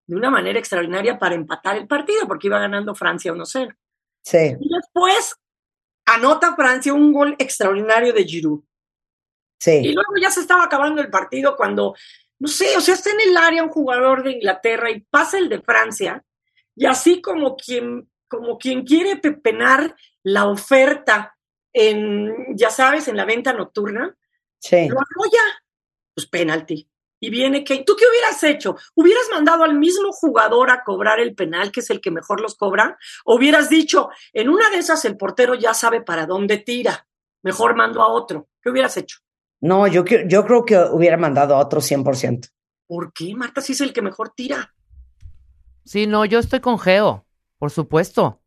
de 0.06 0.16
una 0.16 0.30
manera 0.30 0.58
extraordinaria 0.58 1.18
para 1.18 1.34
empatar 1.34 1.76
el 1.76 1.86
partido, 1.88 2.26
porque 2.26 2.46
iba 2.46 2.58
ganando 2.60 2.94
Francia 2.94 3.32
1-0. 3.32 3.76
Sí. 4.22 4.56
Y 4.60 4.68
después 4.74 5.36
anota 6.14 6.54
Francia 6.56 6.92
un 6.94 7.12
gol 7.12 7.34
extraordinario 7.38 8.12
de 8.12 8.24
Giroud. 8.24 8.60
Y 8.60 8.64
Sí. 9.60 9.92
luego 9.92 10.12
ya 10.20 10.30
se 10.30 10.40
estaba 10.40 10.64
acabando 10.64 11.00
el 11.02 11.10
partido 11.10 11.56
cuando, 11.56 11.94
no 12.38 12.48
sé, 12.48 12.76
o 12.76 12.80
sea, 12.80 12.94
está 12.94 13.10
en 13.10 13.20
el 13.28 13.36
área 13.36 13.62
un 13.62 13.70
jugador 13.70 14.22
de 14.22 14.32
Inglaterra 14.32 14.90
y 14.90 15.00
pasa 15.00 15.38
el 15.38 15.48
de 15.48 15.60
Francia, 15.60 16.24
y 16.76 16.86
así 16.86 17.20
como 17.20 17.56
quien, 17.56 18.08
como 18.28 18.56
quien 18.58 18.84
quiere 18.84 19.16
pepenar 19.16 19.96
la 20.22 20.46
oferta 20.46 21.36
en, 21.72 22.56
ya 22.56 22.70
sabes, 22.70 23.08
en 23.08 23.16
la 23.16 23.24
venta 23.24 23.52
nocturna, 23.52 24.16
Sí. 24.60 24.88
lo 24.88 24.96
arrolla, 24.98 25.42
pues 26.14 26.26
penalti. 26.28 26.88
Y 27.20 27.30
viene 27.30 27.64
que, 27.64 27.82
¿tú 27.84 27.96
qué 27.96 28.04
hubieras 28.08 28.42
hecho? 28.44 28.76
¿Hubieras 28.94 29.24
mandado 29.32 29.64
al 29.64 29.76
mismo 29.78 30.12
jugador 30.12 30.70
a 30.70 30.84
cobrar 30.84 31.18
el 31.20 31.34
penal, 31.34 31.72
que 31.72 31.80
es 31.80 31.90
el 31.90 32.00
que 32.00 32.10
mejor 32.10 32.40
los 32.40 32.54
cobra? 32.56 32.96
¿O 33.24 33.36
hubieras 33.36 33.68
dicho, 33.68 34.10
en 34.32 34.48
una 34.48 34.70
de 34.70 34.78
esas 34.78 35.04
el 35.04 35.16
portero 35.16 35.54
ya 35.54 35.74
sabe 35.74 36.00
para 36.00 36.26
dónde 36.26 36.58
tira, 36.58 37.06
mejor 37.42 37.74
mando 37.74 38.02
a 38.02 38.08
otro? 38.08 38.48
¿Qué 38.62 38.70
hubieras 38.70 38.96
hecho? 38.96 39.18
No, 39.60 39.86
yo, 39.88 40.04
yo 40.04 40.46
creo 40.46 40.64
que 40.64 40.76
hubiera 40.78 41.16
mandado 41.16 41.56
a 41.56 41.58
otro 41.58 41.80
100%. 41.80 42.50
¿Por 42.86 43.12
qué, 43.12 43.34
Marta, 43.34 43.60
si 43.60 43.72
es 43.72 43.80
el 43.80 43.92
que 43.92 44.02
mejor 44.02 44.30
tira? 44.30 44.72
Sí, 45.84 46.06
no, 46.06 46.24
yo 46.24 46.38
estoy 46.38 46.60
con 46.60 46.78
Geo, 46.78 47.26
por 47.58 47.70
supuesto. 47.70 48.40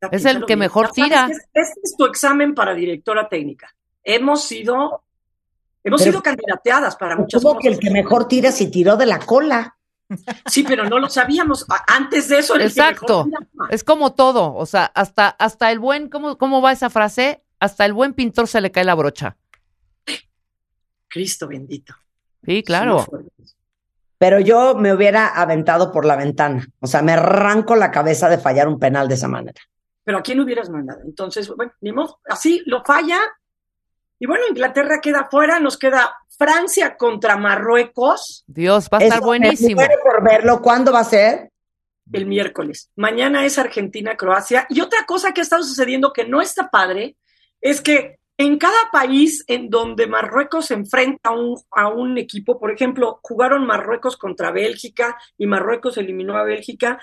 Ya, 0.00 0.08
Es 0.12 0.24
el 0.24 0.40
que 0.40 0.46
bien. 0.54 0.60
mejor 0.60 0.90
tira. 0.92 1.28
Este 1.30 1.80
es 1.82 1.96
tu 1.96 2.06
examen 2.06 2.54
para 2.54 2.72
directora 2.74 3.28
técnica. 3.28 3.74
Hemos 4.02 4.44
sido, 4.44 5.04
hemos 5.88 6.00
Pero- 6.00 6.12
sido 6.12 6.22
candidateadas 6.22 6.96
para 6.96 7.16
muchas 7.16 7.42
Como 7.42 7.54
cosas. 7.56 7.62
que 7.62 7.68
el 7.74 7.78
que 7.80 7.90
mejor 7.90 8.28
tira 8.28 8.50
si 8.52 8.70
tiró 8.70 8.96
de 8.96 9.06
la 9.06 9.18
cola. 9.18 9.74
Sí, 10.46 10.62
pero 10.66 10.84
no 10.88 10.98
lo 10.98 11.10
sabíamos. 11.10 11.66
Antes 11.86 12.28
de 12.30 12.38
eso, 12.38 12.54
el 12.54 12.60
que 12.60 12.66
Exacto. 12.68 13.26
mejor. 13.26 13.68
Es 13.74 13.84
como 13.84 14.14
todo, 14.14 14.54
o 14.54 14.64
sea, 14.64 14.86
hasta, 14.94 15.28
hasta 15.28 15.70
el 15.70 15.78
buen, 15.80 16.08
¿cómo, 16.08 16.38
¿cómo 16.38 16.62
va 16.62 16.72
esa 16.72 16.88
frase? 16.88 17.42
Hasta 17.60 17.84
el 17.84 17.92
buen 17.92 18.14
pintor 18.14 18.48
se 18.48 18.60
le 18.62 18.70
cae 18.70 18.84
la 18.84 18.94
brocha. 18.94 19.36
Cristo 21.08 21.48
bendito. 21.48 21.94
Sí, 22.44 22.62
claro. 22.62 23.06
Pero 24.18 24.40
yo 24.40 24.74
me 24.74 24.92
hubiera 24.92 25.28
aventado 25.28 25.92
por 25.92 26.04
la 26.04 26.16
ventana. 26.16 26.66
O 26.80 26.86
sea, 26.86 27.02
me 27.02 27.12
arranco 27.12 27.76
la 27.76 27.90
cabeza 27.90 28.28
de 28.28 28.38
fallar 28.38 28.66
un 28.68 28.78
penal 28.78 29.08
de 29.08 29.14
esa 29.14 29.28
manera. 29.28 29.60
Pero 30.04 30.18
¿a 30.18 30.22
quién 30.22 30.40
hubieras 30.40 30.70
mandado? 30.70 31.00
Entonces, 31.04 31.48
bueno, 31.54 31.72
ni 31.80 31.92
modo. 31.92 32.18
Así 32.28 32.62
lo 32.66 32.82
falla. 32.84 33.18
Y 34.18 34.26
bueno, 34.26 34.44
Inglaterra 34.48 35.00
queda 35.00 35.28
fuera. 35.30 35.60
Nos 35.60 35.76
queda 35.78 36.16
Francia 36.36 36.96
contra 36.96 37.36
Marruecos 37.36 38.44
Dios, 38.46 38.88
va 38.92 38.98
a 38.98 39.02
estar 39.02 39.18
Eso, 39.18 39.26
buenísimo. 39.26 39.82
Por 40.02 40.22
verlo. 40.22 40.62
¿Cuándo 40.62 40.92
va 40.92 41.00
a 41.00 41.04
ser? 41.04 41.50
el 42.12 42.26
miércoles. 42.26 42.90
Mañana 42.96 43.44
es 43.44 43.58
Argentina-Croacia. 43.58 44.66
Y 44.70 44.80
otra 44.80 45.04
cosa 45.06 45.32
que 45.32 45.40
ha 45.40 45.42
estado 45.42 45.62
sucediendo 45.62 46.12
que 46.12 46.24
no 46.24 46.40
está 46.40 46.70
padre 46.70 47.16
es 47.60 47.80
que 47.80 48.18
en 48.36 48.56
cada 48.56 48.90
país 48.92 49.44
en 49.48 49.68
donde 49.68 50.06
Marruecos 50.06 50.66
se 50.66 50.74
enfrenta 50.74 51.30
a 51.30 51.32
un, 51.32 51.60
a 51.72 51.88
un 51.88 52.18
equipo, 52.18 52.58
por 52.58 52.70
ejemplo, 52.70 53.18
jugaron 53.22 53.66
Marruecos 53.66 54.16
contra 54.16 54.52
Bélgica 54.52 55.18
y 55.36 55.46
Marruecos 55.46 55.98
eliminó 55.98 56.36
a 56.36 56.44
Bélgica, 56.44 57.00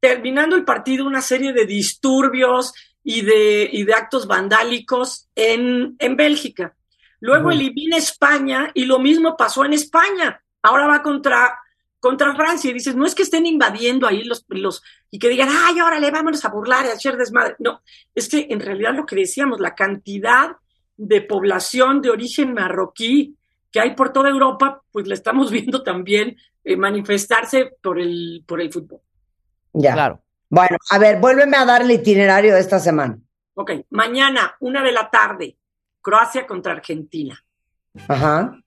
terminando 0.00 0.56
el 0.56 0.64
partido 0.64 1.06
una 1.06 1.22
serie 1.22 1.52
de 1.52 1.66
disturbios 1.66 2.74
y 3.04 3.22
de, 3.22 3.68
y 3.72 3.84
de 3.84 3.94
actos 3.94 4.26
vandálicos 4.26 5.28
en, 5.34 5.96
en 5.98 6.16
Bélgica. 6.16 6.74
Luego 7.20 7.48
Ujú. 7.48 7.52
elimina 7.52 7.96
España 7.96 8.70
y 8.74 8.84
lo 8.84 8.98
mismo 8.98 9.36
pasó 9.36 9.64
en 9.64 9.72
España. 9.72 10.42
Ahora 10.62 10.86
va 10.86 11.02
contra, 11.02 11.58
contra 12.00 12.34
Francia 12.34 12.70
y 12.70 12.74
dices, 12.74 12.96
no 12.96 13.06
es 13.06 13.14
que 13.14 13.22
estén 13.22 13.46
invadiendo 13.46 14.06
ahí 14.06 14.24
los, 14.24 14.44
los 14.48 14.82
y 15.10 15.18
que 15.18 15.28
digan, 15.28 15.48
ay, 15.50 15.80
órale, 15.80 16.10
vámonos 16.10 16.44
a 16.44 16.48
burlar 16.48 16.86
y 16.86 16.88
a 16.88 16.94
hacer 16.94 17.16
desmadre. 17.16 17.56
No, 17.58 17.82
es 18.14 18.28
que 18.28 18.46
en 18.50 18.60
realidad 18.60 18.94
lo 18.94 19.06
que 19.06 19.16
decíamos, 19.16 19.60
la 19.60 19.74
cantidad 19.74 20.56
de 20.96 21.20
población 21.20 22.00
de 22.00 22.10
origen 22.10 22.54
marroquí 22.54 23.36
que 23.70 23.80
hay 23.80 23.94
por 23.94 24.12
toda 24.12 24.28
Europa, 24.28 24.82
pues 24.92 25.06
la 25.08 25.14
estamos 25.14 25.50
viendo 25.52 25.82
también 25.82 26.36
eh, 26.64 26.76
manifestarse 26.76 27.72
por 27.82 28.00
el, 28.00 28.44
por 28.46 28.60
el 28.60 28.72
fútbol. 28.72 29.00
Ya. 29.72 29.94
Claro. 29.94 30.21
Bueno, 30.52 30.76
a 30.90 30.98
ver, 30.98 31.18
vuélveme 31.18 31.56
a 31.56 31.64
dar 31.64 31.80
el 31.80 31.90
itinerario 31.90 32.52
de 32.52 32.60
esta 32.60 32.78
semana. 32.78 33.18
Ok, 33.54 33.70
mañana, 33.88 34.54
una 34.60 34.82
de 34.82 34.92
la 34.92 35.08
tarde, 35.08 35.56
Croacia 36.02 36.46
contra 36.46 36.72
Argentina. 36.72 37.42
Ajá. 38.06 38.60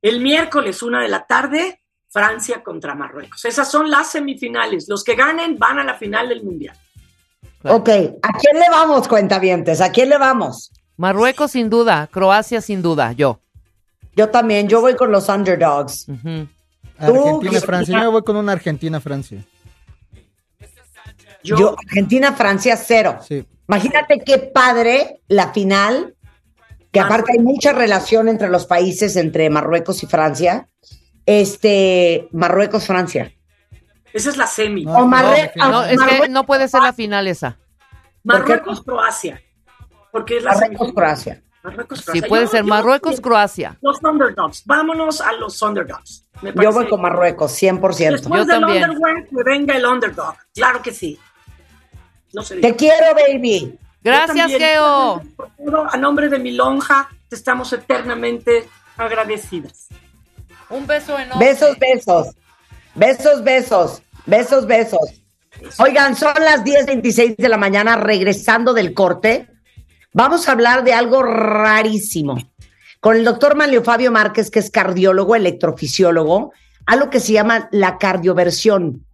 El 0.00 0.20
miércoles, 0.20 0.84
una 0.84 1.02
de 1.02 1.08
la 1.08 1.26
tarde, 1.26 1.82
Francia 2.08 2.62
contra 2.62 2.94
Marruecos. 2.94 3.44
Esas 3.44 3.68
son 3.68 3.90
las 3.90 4.12
semifinales. 4.12 4.86
Los 4.88 5.02
que 5.02 5.16
ganen 5.16 5.58
van 5.58 5.80
a 5.80 5.84
la 5.84 5.94
final 5.94 6.28
del 6.28 6.44
Mundial. 6.44 6.76
Claro. 7.62 7.78
Ok, 7.78 7.88
¿a 7.88 8.38
quién 8.38 8.60
le 8.60 8.70
vamos, 8.70 9.08
cuentavientes? 9.08 9.80
¿A 9.80 9.90
quién 9.90 10.08
le 10.08 10.18
vamos? 10.18 10.70
Marruecos 10.96 11.50
sin 11.50 11.68
duda, 11.68 12.06
Croacia 12.12 12.60
sin 12.60 12.80
duda, 12.80 13.10
yo. 13.10 13.40
Yo 14.14 14.28
también, 14.28 14.68
yo 14.68 14.80
voy 14.80 14.94
con 14.94 15.10
los 15.10 15.28
underdogs. 15.28 16.08
Ujú. 16.08 16.46
Argentina, 16.96 17.60
Tú, 17.60 17.66
Francia. 17.66 17.92
Yo 17.92 18.00
me 18.04 18.06
voy 18.06 18.22
con 18.22 18.36
una 18.36 18.52
Argentina, 18.52 19.00
Francia. 19.00 19.44
Yo, 21.46 21.56
Yo, 21.56 21.76
Argentina, 21.86 22.32
Francia, 22.32 22.76
cero. 22.76 23.18
Sí. 23.26 23.46
Imagínate 23.68 24.20
qué 24.20 24.38
padre 24.38 25.20
la 25.28 25.52
final, 25.52 26.14
que 26.92 27.00
aparte 27.00 27.32
hay 27.32 27.38
mucha 27.38 27.72
relación 27.72 28.28
entre 28.28 28.48
los 28.48 28.66
países, 28.66 29.16
entre 29.16 29.48
Marruecos 29.50 30.02
y 30.02 30.06
Francia. 30.06 30.68
Este, 31.24 32.28
Marruecos, 32.32 32.86
Francia. 32.86 33.32
esa 34.12 34.30
es 34.30 34.36
la 34.36 34.46
semi. 34.46 34.84
No, 34.84 34.98
O 34.98 35.06
Marre- 35.06 35.52
no, 35.56 35.70
No, 35.70 35.82
es 35.84 35.90
que 35.90 35.96
Marruecos- 35.98 36.28
no 36.30 36.46
puede 36.46 36.68
ser 36.68 36.82
la 36.82 36.92
final 36.92 37.26
esa. 37.26 37.58
Marruecos, 38.24 38.82
Croacia. 38.82 39.40
Porque 40.12 40.38
es 40.38 40.44
la 40.44 40.52
Marruecos, 40.52 40.68
semifinal. 40.78 40.94
Croacia. 40.94 41.42
Marruecos, 41.62 41.98
Sí, 41.98 42.04
Croacia. 42.04 42.28
puede 42.28 42.42
Yo- 42.44 42.48
ser 42.48 42.62
yo- 42.62 42.68
Marruecos, 42.68 43.20
Croacia. 43.20 43.76
Los 43.82 44.02
underdogs. 44.02 44.62
Vámonos 44.64 45.20
a 45.20 45.32
los 45.32 45.60
underdogs. 45.60 46.24
Me 46.42 46.52
Yo 46.62 46.70
voy 46.72 46.88
con 46.88 47.00
Marruecos, 47.02 47.52
100%. 47.52 48.12
Después 48.22 48.40
Yo 48.40 48.46
del 48.46 48.60
también. 48.60 48.90
underdog, 48.90 49.28
que 49.28 49.42
venga 49.44 49.76
el 49.76 49.84
underdog. 49.84 50.34
Claro 50.54 50.80
que 50.80 50.92
sí. 50.92 51.18
No. 52.32 52.42
Te 52.42 52.76
quiero, 52.76 53.14
baby. 53.14 53.78
Gracias, 54.02 54.52
Geo. 54.52 55.22
A 55.90 55.96
nombre 55.96 56.28
de 56.28 56.38
mi 56.38 56.52
lonja, 56.52 57.08
te 57.28 57.36
estamos 57.36 57.72
eternamente 57.72 58.68
agradecidas. 58.96 59.88
Un 60.70 60.86
beso 60.86 61.18
enorme. 61.18 61.44
Besos, 61.44 61.78
besos. 61.78 62.34
Besos, 62.94 63.44
besos. 63.44 64.02
Besos, 64.26 64.66
besos. 64.66 65.22
Oigan, 65.78 66.16
son 66.16 66.34
las 66.38 66.64
10.26 66.64 67.36
de 67.36 67.48
la 67.48 67.56
mañana, 67.56 67.96
regresando 67.96 68.74
del 68.74 68.92
corte. 68.94 69.48
Vamos 70.12 70.48
a 70.48 70.52
hablar 70.52 70.84
de 70.84 70.92
algo 70.92 71.22
rarísimo. 71.22 72.38
Con 73.00 73.16
el 73.16 73.24
doctor 73.24 73.54
Manlio 73.54 73.84
Fabio 73.84 74.10
Márquez, 74.10 74.50
que 74.50 74.58
es 74.58 74.70
cardiólogo, 74.70 75.36
electrofisiólogo, 75.36 76.52
algo 76.86 77.10
que 77.10 77.20
se 77.20 77.32
llama 77.32 77.68
la 77.70 77.98
cardioversión, 77.98 79.06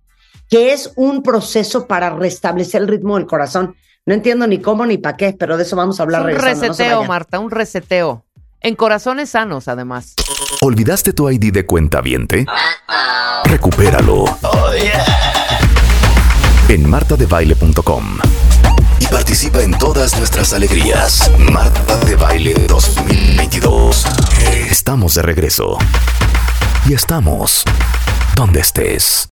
que 0.52 0.74
es 0.74 0.92
un 0.96 1.22
proceso 1.22 1.86
para 1.86 2.10
restablecer 2.10 2.82
el 2.82 2.88
ritmo 2.88 3.16
del 3.16 3.26
corazón. 3.26 3.74
No 4.04 4.12
entiendo 4.12 4.46
ni 4.46 4.58
cómo 4.58 4.84
ni 4.84 4.98
para 4.98 5.16
qué, 5.16 5.32
pero 5.32 5.56
de 5.56 5.62
eso 5.62 5.76
vamos 5.76 5.98
a 5.98 6.02
Es 6.02 6.04
hablar 6.04 6.26
un 6.26 6.32
no 6.32 6.38
reseteo. 6.38 7.04
Marta, 7.04 7.38
un 7.38 7.50
reseteo. 7.50 8.26
En 8.60 8.76
corazones 8.76 9.30
sanos, 9.30 9.66
además. 9.66 10.12
¿Olvidaste 10.60 11.14
tu 11.14 11.30
ID 11.30 11.54
de 11.54 11.64
cuenta 11.64 12.02
viente? 12.02 12.44
Recupéralo. 13.44 14.26
en 16.68 16.90
martadebaile.com 16.90 18.18
y 19.00 19.06
participa 19.06 19.62
en 19.62 19.72
todas 19.78 20.18
nuestras 20.18 20.52
alegrías. 20.52 21.30
Marta 21.50 21.96
de 22.04 22.14
Baile 22.14 22.52
2022. 22.68 24.06
Estamos 24.70 25.14
de 25.14 25.22
regreso. 25.22 25.78
Y 26.86 26.92
estamos 26.92 27.64
donde 28.36 28.60
estés. 28.60 29.30